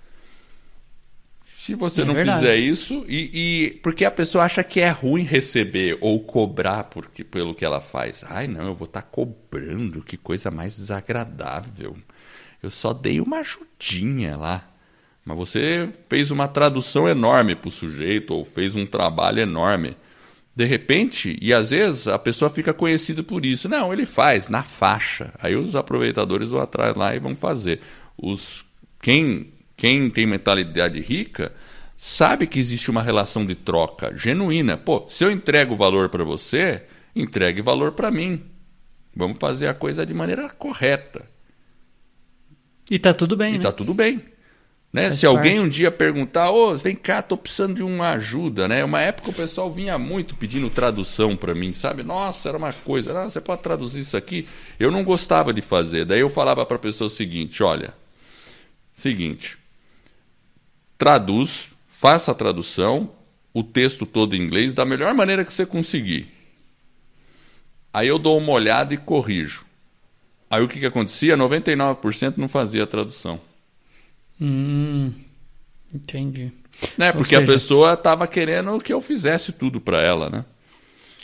[1.63, 2.39] Se você É não verdade.
[2.39, 3.29] fizer isso, e,
[3.67, 7.79] e- porque a pessoa acha que é ruim receber ou cobrar porque, pelo que ela
[7.79, 8.23] faz.
[8.27, 11.95] Ai, não, eu vou estar cobrando, que coisa mais desagradável.
[12.63, 14.67] Eu só dei uma ajudinha lá.
[15.23, 19.95] Mas você fez uma tradução enorme para o sujeito, ou fez um trabalho enorme.
[20.55, 23.69] De repente, e às vezes a pessoa fica conhecida por isso.
[23.69, 25.31] Não, ele faz na faixa.
[25.39, 27.81] Aí os aproveitadores vão atrás lá e vão fazer.
[28.17, 28.65] Os
[28.99, 31.51] quem quem tem mentalidade rica
[31.97, 34.77] sabe que existe uma relação de troca genuína.
[34.77, 36.83] Pô, se eu entrego valor para você,
[37.15, 38.43] entregue valor para mim.
[39.15, 41.25] Vamos fazer a coisa de maneira correta.
[42.91, 43.63] E tá tudo bem, E né?
[43.63, 44.21] tá tudo bem.
[44.93, 45.07] Né?
[45.07, 45.65] Faz Se alguém parte.
[45.65, 48.83] um dia perguntar, ô, vem cá, tô precisando de uma ajuda, né?
[48.83, 52.03] Uma época o pessoal vinha muito pedindo tradução para mim, sabe?
[52.03, 54.47] Nossa, era uma coisa, "Ah, você pode traduzir isso aqui?
[54.79, 56.05] Eu não gostava de fazer.
[56.05, 57.95] Daí eu falava para a pessoa o seguinte, olha,
[58.93, 59.57] seguinte,
[61.01, 63.09] traduz, faça a tradução,
[63.51, 66.27] o texto todo em inglês da melhor maneira que você conseguir.
[67.91, 69.65] Aí eu dou uma olhada e corrijo.
[70.47, 71.35] Aí o que, que acontecia?
[71.35, 73.41] 99% não fazia a tradução.
[74.39, 75.11] Hum,
[75.91, 76.51] entendi.
[76.95, 77.07] Né?
[77.09, 80.45] Ou Porque a seja- pessoa estava querendo que eu fizesse tudo para ela, né?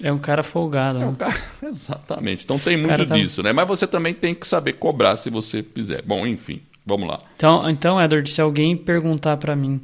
[0.02, 0.98] É um cara folgado.
[0.98, 1.08] É né?
[1.08, 2.44] o cara- Exatamente.
[2.46, 3.54] Então tem muito tá- disso, né?
[3.54, 6.02] Mas você também tem que saber cobrar se você fizer.
[6.02, 7.20] Bom, enfim, vamos lá.
[7.36, 9.82] Então, então, Edward, se alguém perguntar pra mim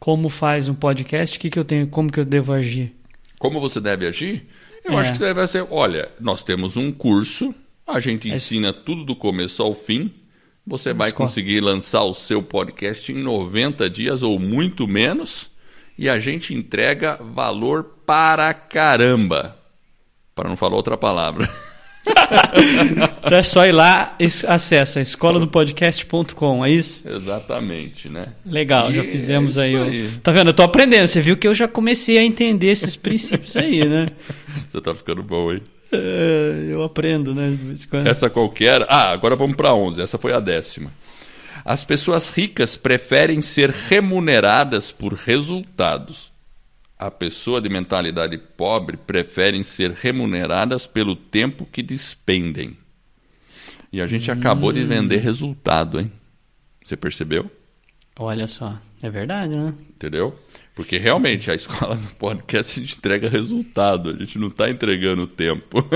[0.00, 2.96] como faz um podcast, o que, que eu tenho, como que eu devo agir?
[3.38, 4.48] Como você deve agir?
[4.84, 4.96] Eu É.
[5.00, 7.54] acho que você deve ser, olha, nós temos um curso,
[7.86, 10.10] a gente É- ensina tudo do começo ao fim.
[10.66, 11.28] Você vai Escola.
[11.28, 15.50] conseguir lançar o seu podcast em 90 dias ou muito menos,
[15.96, 19.56] e a gente entrega valor para caramba.
[20.34, 21.48] Para não falar outra palavra.
[23.24, 27.02] Então é só ir lá, es- acessa escoladopodcast.com, é isso?
[27.06, 28.28] Exatamente, né?
[28.44, 30.10] Legal, E já é fizemos isso aí, o- aí.
[30.22, 30.48] Tá vendo?
[30.48, 31.06] Eu tô aprendendo.
[31.06, 34.08] Você viu que eu já comecei a entender esses princípios aí, né?
[34.70, 35.60] Você tá ficando bom, hein?
[35.92, 37.56] É, Eu aprendo, né?
[38.06, 38.84] Essa qualquer.
[38.88, 40.00] Ah, agora vamos para 11.
[40.00, 40.90] Essa foi a décima.
[41.64, 46.27] As pessoas ricas preferem ser remuneradas por resultados.
[46.98, 52.76] A pessoa de mentalidade pobre preferem ser remuneradas pelo tempo que despendem.
[53.92, 54.34] E a gente hum.
[54.34, 56.10] acabou de vender resultado, hein?
[56.84, 57.50] Você percebeu?
[58.18, 59.72] Olha só, é verdade, né?
[59.90, 60.36] Entendeu?
[60.74, 65.86] Porque realmente a escola do podcast a entrega resultado, a gente não está entregando tempo.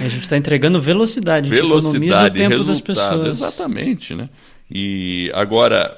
[0.00, 3.28] a gente está entregando velocidade, velocidade, tempo resultado, das pessoas.
[3.28, 4.28] Exatamente, né?
[4.68, 5.96] E agora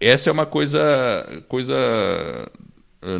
[0.00, 2.50] essa é uma coisa coisa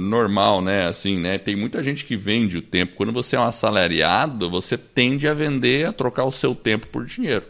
[0.00, 0.86] normal, né?
[0.86, 1.38] Assim, né?
[1.38, 2.96] Tem muita gente que vende o tempo.
[2.96, 7.04] Quando você é um assalariado, você tende a vender, a trocar o seu tempo por
[7.04, 7.44] dinheiro.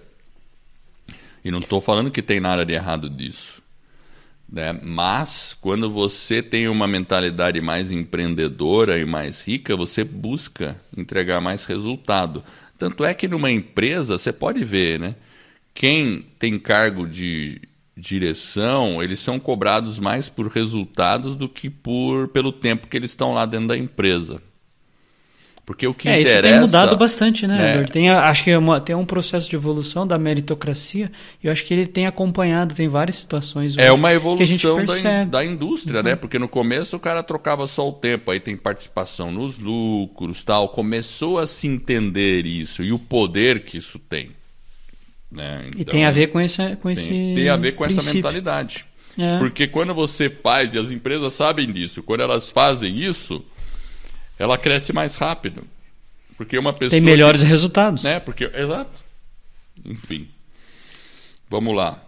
[1.44, 3.62] E não estou falando que tem nada de errado disso.
[4.50, 4.78] Né?
[4.82, 11.64] Mas, quando você tem uma mentalidade mais empreendedora e mais rica, você busca entregar mais
[11.64, 12.44] resultado.
[12.78, 15.14] Tanto é que numa empresa, você pode ver, né?
[15.74, 17.62] Quem tem cargo de
[17.96, 23.34] direção, eles são cobrados mais por resultados do que por pelo tempo que eles estão
[23.34, 24.40] lá dentro da empresa.
[25.64, 26.40] Porque o que é, interessa.
[26.40, 27.84] Isso tem mudado bastante, né, né?
[27.84, 31.10] Tem, acho que é uma, tem um processo de evolução da meritocracia
[31.42, 33.78] e eu acho que ele tem acompanhado, tem várias situações.
[33.78, 36.04] É uma evolução da, in, da indústria, uhum.
[36.04, 36.16] né?
[36.16, 40.68] Porque no começo o cara trocava só o tempo, aí tem participação nos lucros tal.
[40.68, 44.30] Começou a se entender isso e o poder que isso tem.
[45.34, 45.64] Né?
[45.68, 47.08] Então, e tem a ver com, essa, com esse.
[47.08, 48.08] Tem, tem a ver com princípio.
[48.08, 48.84] essa mentalidade.
[49.16, 49.38] É.
[49.38, 53.44] Porque quando você faz, e as empresas sabem disso, quando elas fazem isso
[54.42, 55.64] ela cresce mais rápido.
[56.36, 56.90] Porque uma pessoa.
[56.90, 58.02] Tem melhores que, resultados.
[58.02, 58.18] Né?
[58.18, 59.04] Porque, exato.
[59.84, 60.28] Enfim.
[61.48, 62.02] Vamos lá.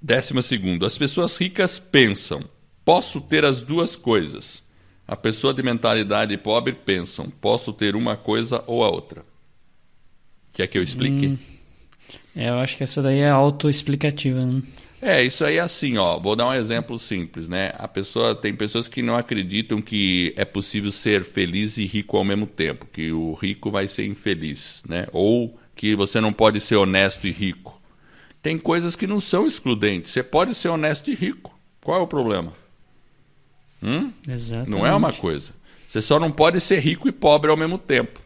[0.00, 0.86] Décima segunda.
[0.86, 2.42] As pessoas ricas pensam:
[2.82, 4.62] posso ter as duas coisas.
[5.06, 9.24] A pessoa de mentalidade pobre pensam: posso ter uma coisa ou a outra.
[10.52, 11.26] Quer que eu explique?
[11.26, 11.38] Hum,
[12.34, 14.44] é, eu acho que essa daí é autoexplicativa.
[14.44, 14.62] Né?
[15.02, 16.18] É, isso aí é assim, ó.
[16.18, 17.72] Vou dar um exemplo simples, né?
[17.78, 22.24] A pessoa tem pessoas que não acreditam que é possível ser feliz e rico ao
[22.24, 25.06] mesmo tempo, que o rico vai ser infeliz, né?
[25.12, 27.80] Ou que você não pode ser honesto e rico.
[28.42, 30.12] Tem coisas que não são excludentes.
[30.12, 31.58] Você pode ser honesto e rico.
[31.82, 32.52] Qual é o problema?
[33.82, 34.12] Hum?
[34.28, 34.70] Exatamente.
[34.70, 35.52] Não é uma coisa.
[35.88, 38.20] Você só não pode ser rico e pobre ao mesmo tempo.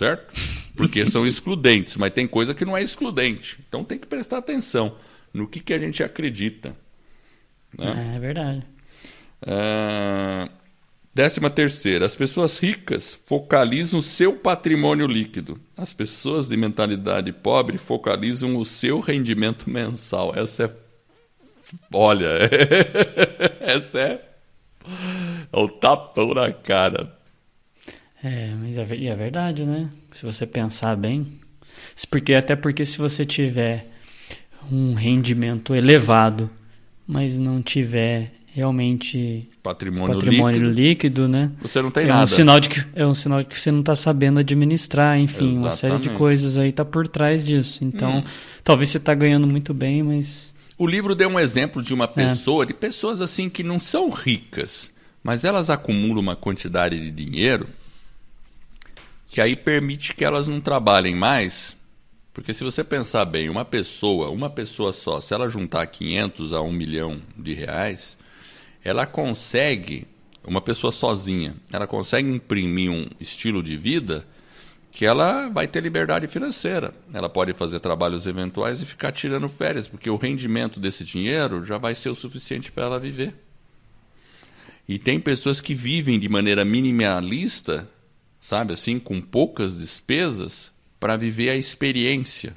[0.00, 0.32] Certo?
[0.74, 3.58] Porque são excludentes, mas tem coisa que não é excludente.
[3.68, 4.96] Então tem que prestar atenção
[5.30, 6.74] no que, que a gente acredita.
[7.76, 8.12] Né?
[8.14, 8.64] É, é verdade.
[9.42, 10.50] Uh,
[11.14, 15.60] décima terceira, as pessoas ricas focalizam o seu patrimônio líquido.
[15.76, 20.32] As pessoas de mentalidade pobre focalizam o seu rendimento mensal.
[20.34, 20.70] Essa é.
[21.92, 22.30] Olha,
[23.60, 24.30] essa é.
[25.52, 27.19] É o tapão na cara.
[28.22, 29.88] É, mas é, é verdade, né?
[30.10, 31.26] Se você pensar bem.
[32.10, 33.86] Porque, até porque se você tiver
[34.70, 36.50] um rendimento elevado,
[37.06, 41.50] mas não tiver realmente patrimônio, patrimônio líquido, líquido, né?
[41.62, 42.24] Você não tem é nada.
[42.24, 45.56] Um sinal de que, é um sinal de que você não está sabendo administrar, enfim,
[45.56, 45.64] Exatamente.
[45.64, 47.84] uma série de coisas aí está por trás disso.
[47.84, 48.24] Então, hum.
[48.62, 50.54] talvez você está ganhando muito bem, mas...
[50.76, 52.08] O livro deu um exemplo de uma é.
[52.08, 52.66] pessoa, é.
[52.66, 54.90] de pessoas assim que não são ricas,
[55.22, 57.66] mas elas acumulam uma quantidade de dinheiro
[59.30, 61.74] que aí permite que elas não trabalhem mais
[62.32, 66.60] porque se você pensar bem, uma pessoa, uma pessoa só, se ela juntar 500 a
[66.60, 68.16] 1 milhão de reais,
[68.84, 70.06] ela consegue,
[70.44, 74.24] uma pessoa sozinha, ela consegue imprimir um estilo de vida
[74.92, 76.94] que ela vai ter liberdade financeira.
[77.12, 81.78] Ela pode fazer trabalhos eventuais e ficar tirando férias, porque o rendimento desse dinheiro já
[81.78, 83.34] vai ser o suficiente para ela viver.
[84.88, 87.88] E tem pessoas que vivem de maneira minimalista,
[88.40, 92.54] sabe assim, com poucas despesas, para viver a experiência.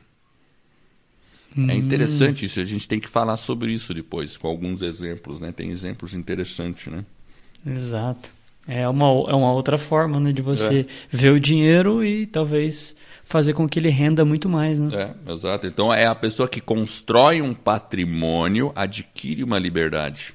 [1.55, 1.69] É hum.
[1.69, 5.51] É interessante isso, a gente tem que falar sobre isso depois, com alguns exemplos, né?
[5.51, 7.05] Tem exemplos interessantes, né?
[7.65, 8.29] Exato.
[8.67, 10.85] É uma, é uma outra forma né, de você é.
[11.09, 14.79] ver o dinheiro e talvez fazer com que ele renda muito mais.
[14.79, 14.89] Né?
[15.27, 15.67] É, exato.
[15.67, 20.33] Então é a pessoa que constrói um patrimônio, adquire uma liberdade.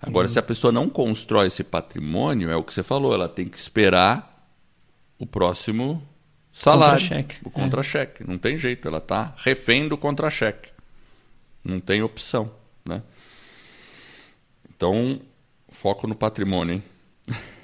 [0.00, 0.30] Agora, hum.
[0.30, 3.58] se a pessoa não constrói esse patrimônio, é o que você falou, ela tem que
[3.58, 4.27] esperar
[5.18, 6.02] o próximo
[6.52, 7.00] salário.
[7.00, 7.36] Contra-cheque.
[7.44, 8.22] O contra-cheque.
[8.22, 8.26] É.
[8.26, 10.70] Não tem jeito, ela está refém do contra-cheque.
[11.64, 12.50] Não tem opção.
[12.84, 13.02] Né?
[14.68, 15.20] Então,
[15.70, 16.82] foco no patrimônio, hein?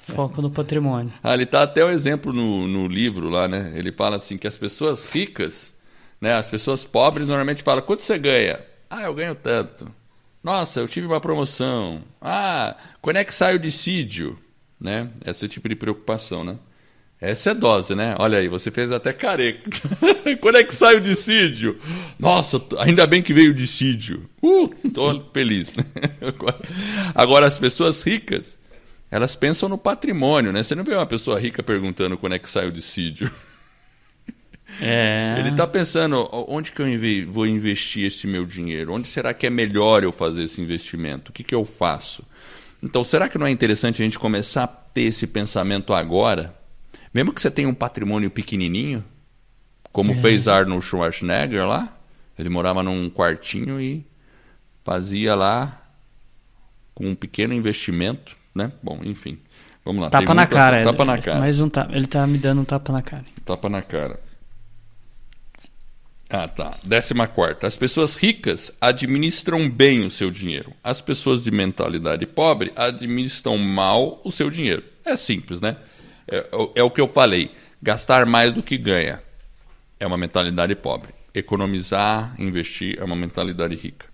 [0.03, 1.13] Foco no patrimônio.
[1.23, 3.73] ah, ele tá até o um exemplo no, no livro lá, né?
[3.75, 5.73] Ele fala assim que as pessoas ricas,
[6.21, 6.35] né?
[6.35, 8.61] As pessoas pobres normalmente falam, quanto você ganha?
[8.91, 9.91] Ah, eu ganho tanto.
[10.43, 12.03] Nossa, eu tive uma promoção.
[12.21, 14.39] Ah, quando é que sai o dissídio?
[14.79, 15.11] Né?
[15.25, 16.59] Esse tipo de preocupação, né?
[17.21, 18.15] Essa é dose, né?
[18.19, 19.71] Olha aí, você fez até careca.
[20.41, 21.81] Quando é que sai o dissídio?
[22.19, 24.29] Nossa, ainda bem que veio o dissídio.
[24.43, 25.73] Uh, tô feliz.
[27.15, 28.59] Agora, as pessoas ricas,
[29.11, 30.63] elas pensam no patrimônio, né?
[30.63, 33.31] Você não vê uma pessoa rica perguntando quando é que sai o dissídio.
[34.81, 35.37] É.
[35.39, 36.87] Ele está pensando, onde que eu
[37.31, 38.93] vou investir esse meu dinheiro?
[38.93, 41.31] Onde será que é melhor eu fazer esse investimento?
[41.31, 42.25] O que, que eu faço?
[42.83, 46.53] Então, será que não é interessante a gente começar a ter esse pensamento agora?
[47.13, 49.05] Mesmo que você tenha um patrimônio pequenininho,
[49.93, 50.15] como é.
[50.15, 51.97] fez Arnold Schwarzenegger lá,
[52.39, 54.05] ele morava num quartinho e
[54.83, 55.81] fazia lá
[56.95, 58.73] com um pequeno investimento, né?
[58.83, 59.39] Bom, enfim.
[59.85, 60.11] Vamos lá.
[60.11, 60.83] Tapa na cara.
[60.83, 61.41] Tapa na cara.
[61.41, 61.95] Mais um tapa.
[61.95, 63.25] Ele tá me dando um tapa na cara.
[63.45, 64.19] Tapa na cara.
[66.29, 66.79] Ah, tá.
[66.83, 67.67] Décima quarta.
[67.67, 70.73] As pessoas ricas administram bem o seu dinheiro.
[70.83, 74.83] As pessoas de mentalidade pobre administram mal o seu dinheiro.
[75.05, 75.77] É simples, né?
[76.29, 76.47] É, é,
[76.77, 77.51] é, o que eu falei.
[77.83, 79.23] Gastar mais do que ganha
[80.01, 81.15] é uma mentalidade pobre.
[81.35, 84.07] Economizar, investir é uma mentalidade rica.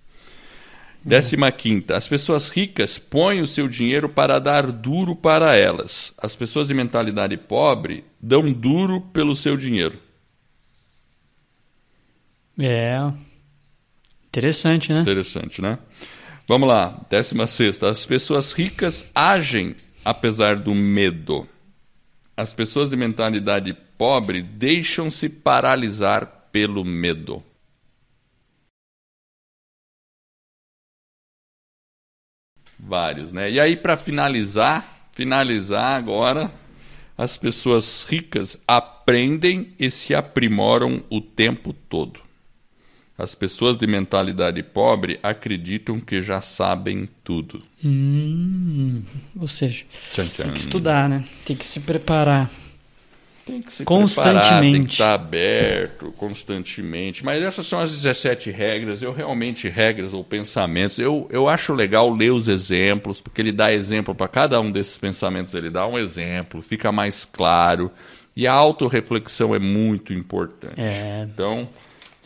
[1.02, 6.12] Décima quinta, as pessoas ricas põem o seu dinheiro para dar duro para elas.
[6.18, 9.98] As pessoas de mentalidade pobre dão duro pelo seu dinheiro.
[12.58, 12.98] É.
[14.26, 15.00] Interessante, né?
[15.00, 15.78] Interessante, né?
[16.46, 17.00] Vamos lá.
[17.08, 17.88] Décima sexta.
[17.88, 21.48] As pessoas ricas agem apesar do medo.
[22.40, 27.44] As pessoas de mentalidade pobre deixam-se paralisar pelo medo.
[32.78, 33.50] Vários, né?
[33.50, 36.50] E aí, para finalizar, finalizar agora,
[37.18, 42.22] as pessoas ricas aprendem e se aprimoram o tempo todo.
[43.20, 47.62] As pessoas de mentalidade pobre acreditam que já sabem tudo.
[47.84, 49.02] Hum,
[49.38, 50.44] ou seja, tchan, tchan.
[50.44, 51.24] tem que estudar, né?
[51.44, 52.50] Tem que se preparar.
[53.44, 54.40] Tem que se constantemente.
[54.40, 57.22] Preparar, tem que estar aberto constantemente.
[57.22, 59.02] Mas essas são as 17 regras.
[59.02, 63.70] Eu realmente, regras ou pensamentos, eu, eu acho legal ler os exemplos, porque ele dá
[63.70, 67.90] exemplo para cada um desses pensamentos, ele dá um exemplo, fica mais claro.
[68.34, 70.80] E a autorreflexão é muito importante.
[70.80, 71.28] É.
[71.30, 71.68] Então.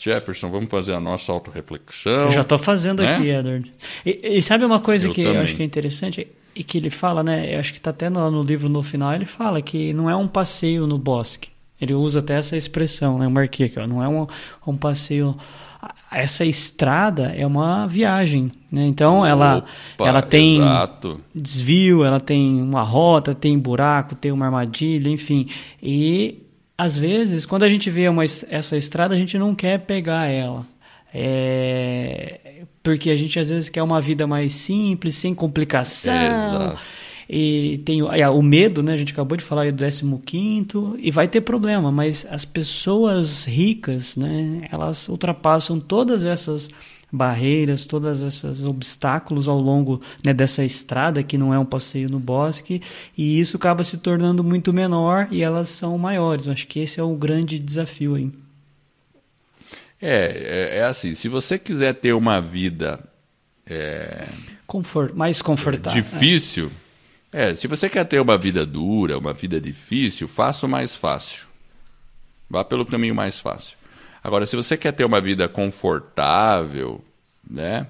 [0.05, 2.25] Jefferson, vamos fazer a nossa autorreflexão.
[2.25, 3.17] Eu já estou fazendo né?
[3.17, 3.73] aqui, Edward.
[4.05, 5.39] E, e, sabe uma coisa eu que também.
[5.39, 6.29] eu acho que é interessante?
[6.55, 7.55] E que ele fala, né?
[7.55, 10.15] Eu acho que está até no, no, livro no final, ele fala que não é
[10.15, 11.49] um passeio no bosque.
[11.81, 13.25] Ele usa até essa expressão, né?
[13.25, 14.27] Eu marquei aqui, ó, não é um,
[14.67, 15.35] um passeio.
[16.13, 18.87] Essa estrada é uma viagem, né?
[18.87, 19.65] Então Opa, ela,
[19.99, 21.19] ela tem exato.
[21.35, 25.49] desvio, ela tem uma rota, tem buraco, tem uma armadilha, enfim.
[25.83, 26.44] E
[26.77, 30.67] às vezes, quando a gente vê uma, essa estrada, a gente não quer pegar ela.
[31.13, 36.13] É, porque a gente às vezes quer uma vida mais simples, sem complicação.
[36.13, 36.77] É,
[37.29, 38.93] e tem o medo, né?
[38.93, 39.85] A gente acabou de falar do
[40.19, 40.67] 15
[40.99, 44.69] e vai ter problema, mas as pessoas ricas, né?
[44.71, 46.69] Elas ultrapassam todas essas
[47.15, 52.19] barreiras, todos esses obstáculos ao longo né, dessa estrada que não é um passeio no
[52.19, 52.83] bosque
[53.17, 56.49] e isso acaba se tornando muito menor e elas são maiores.
[56.49, 58.31] acho que esse é o grande desafio aí.
[60.03, 63.01] É, é, é assim, se você quiser ter uma vida
[63.67, 64.29] é,
[64.67, 66.03] Confort, mais confortável.
[66.03, 66.71] Difícil.
[67.33, 67.51] É.
[67.51, 71.47] é, se você quer ter uma vida dura, uma vida difícil, faça o mais fácil.
[72.49, 73.77] Vá pelo caminho mais fácil.
[74.25, 77.05] Agora, se você quer ter uma vida confortável,
[77.49, 77.87] né?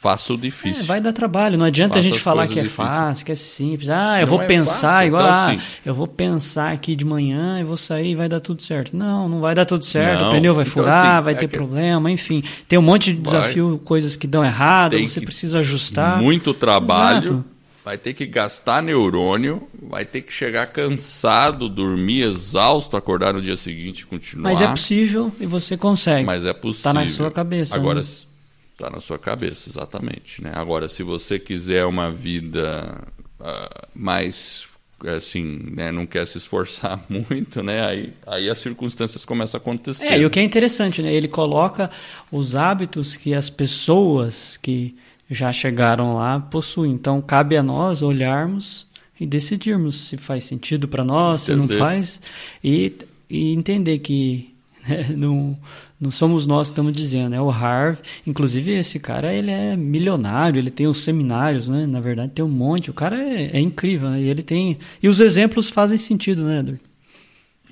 [0.00, 0.82] Faça o difícil.
[0.82, 1.58] É, vai dar trabalho.
[1.58, 2.88] Não adianta Faça a gente falar que é difíceis.
[2.88, 3.90] fácil, que é simples.
[3.90, 5.22] Ah, eu não vou é pensar fácil, igual.
[5.22, 8.38] Então, ah, assim, eu vou pensar aqui de manhã e vou sair e vai dar
[8.38, 8.96] tudo certo.
[8.96, 10.20] Não, não vai dar tudo certo.
[10.20, 11.56] Não, o pneu vai então, furar, assim, vai é ter que...
[11.56, 12.44] problema, enfim.
[12.68, 13.78] Tem um monte de desafio, vai.
[13.78, 16.22] coisas que dão errado, Tem você precisa ajustar.
[16.22, 17.24] Muito trabalho.
[17.24, 23.40] Exato vai ter que gastar neurônio, vai ter que chegar cansado, dormir exausto, acordar no
[23.40, 24.50] dia seguinte e continuar.
[24.50, 26.26] Mas é possível e você consegue.
[26.26, 26.90] Mas é possível.
[26.90, 27.74] Está na sua cabeça.
[27.74, 28.90] Agora está né?
[28.92, 30.42] na sua cabeça, exatamente.
[30.42, 30.52] Né?
[30.54, 33.08] Agora, se você quiser uma vida
[33.40, 34.68] uh, mais
[35.06, 40.06] assim, né, não quer se esforçar muito, né, aí, aí as circunstâncias começam a acontecer.
[40.06, 41.90] É, e o que é interessante, né, ele coloca
[42.32, 44.96] os hábitos que as pessoas que
[45.30, 46.92] já chegaram lá possuem.
[46.92, 48.86] Então, cabe a nós olharmos
[49.20, 51.66] e decidirmos se faz sentido para nós, entender.
[51.66, 52.20] se não faz,
[52.62, 52.92] e,
[53.28, 54.54] e entender que
[54.88, 55.58] né, não,
[56.00, 57.98] não somos nós que estamos dizendo, é o Harv.
[58.26, 61.86] Inclusive, esse cara ele é milionário, ele tem os seminários, né?
[61.86, 62.90] Na verdade, tem um monte.
[62.90, 64.20] O cara é, é incrível, né?
[64.20, 64.78] E ele tem.
[65.02, 66.80] E os exemplos fazem sentido, né, Edward?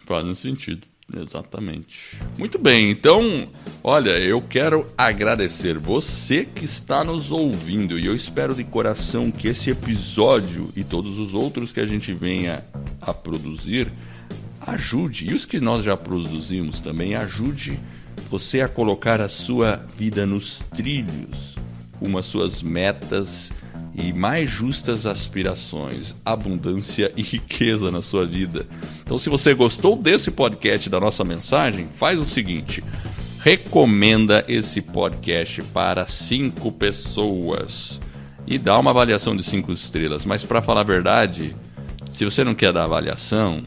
[0.04, 0.86] Fazem sentido.
[1.14, 2.18] Exatamente.
[2.36, 3.48] Muito bem, então,
[3.82, 9.46] olha, eu quero agradecer você que está nos ouvindo e eu espero de coração que
[9.46, 12.64] esse episódio e todos os outros que a gente venha
[13.00, 13.92] a produzir
[14.60, 17.78] ajude, e os que nós já produzimos também, ajude
[18.28, 21.54] você a colocar a sua vida nos trilhos,
[22.18, 23.52] as suas metas
[23.96, 28.66] e mais justas aspirações, abundância e riqueza na sua vida.
[29.02, 32.84] Então, se você gostou desse podcast da nossa mensagem, faz o seguinte:
[33.42, 37.98] recomenda esse podcast para cinco pessoas
[38.46, 40.26] e dá uma avaliação de cinco estrelas.
[40.26, 41.56] Mas para falar a verdade,
[42.10, 43.62] se você não quer dar avaliação,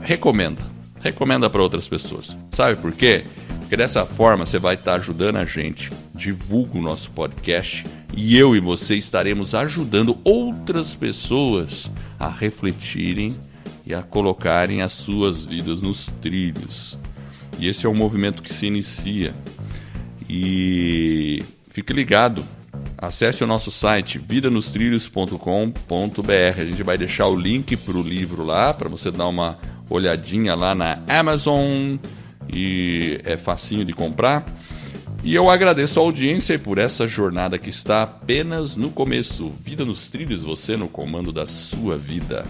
[0.00, 0.62] recomenda.
[1.00, 2.36] Recomenda para outras pessoas.
[2.50, 3.24] Sabe por quê?
[3.60, 5.90] Porque dessa forma você vai estar ajudando a gente.
[6.14, 7.84] Divulga o nosso podcast
[8.16, 13.36] e eu e você estaremos ajudando outras pessoas a refletirem
[13.84, 16.98] e a colocarem as suas vidas nos trilhos.
[17.58, 19.34] E esse é um movimento que se inicia.
[20.28, 22.44] E fique ligado.
[22.98, 26.60] Acesse o nosso site vidanostrilhos.com.br.
[26.60, 29.58] A gente vai deixar o link para o livro lá para você dar uma
[29.90, 31.96] olhadinha lá na Amazon
[32.52, 34.44] e é facinho de comprar.
[35.26, 39.50] E eu agradeço a audiência por essa jornada que está apenas no começo.
[39.60, 42.46] Vida nos trilhos, você no comando da sua vida.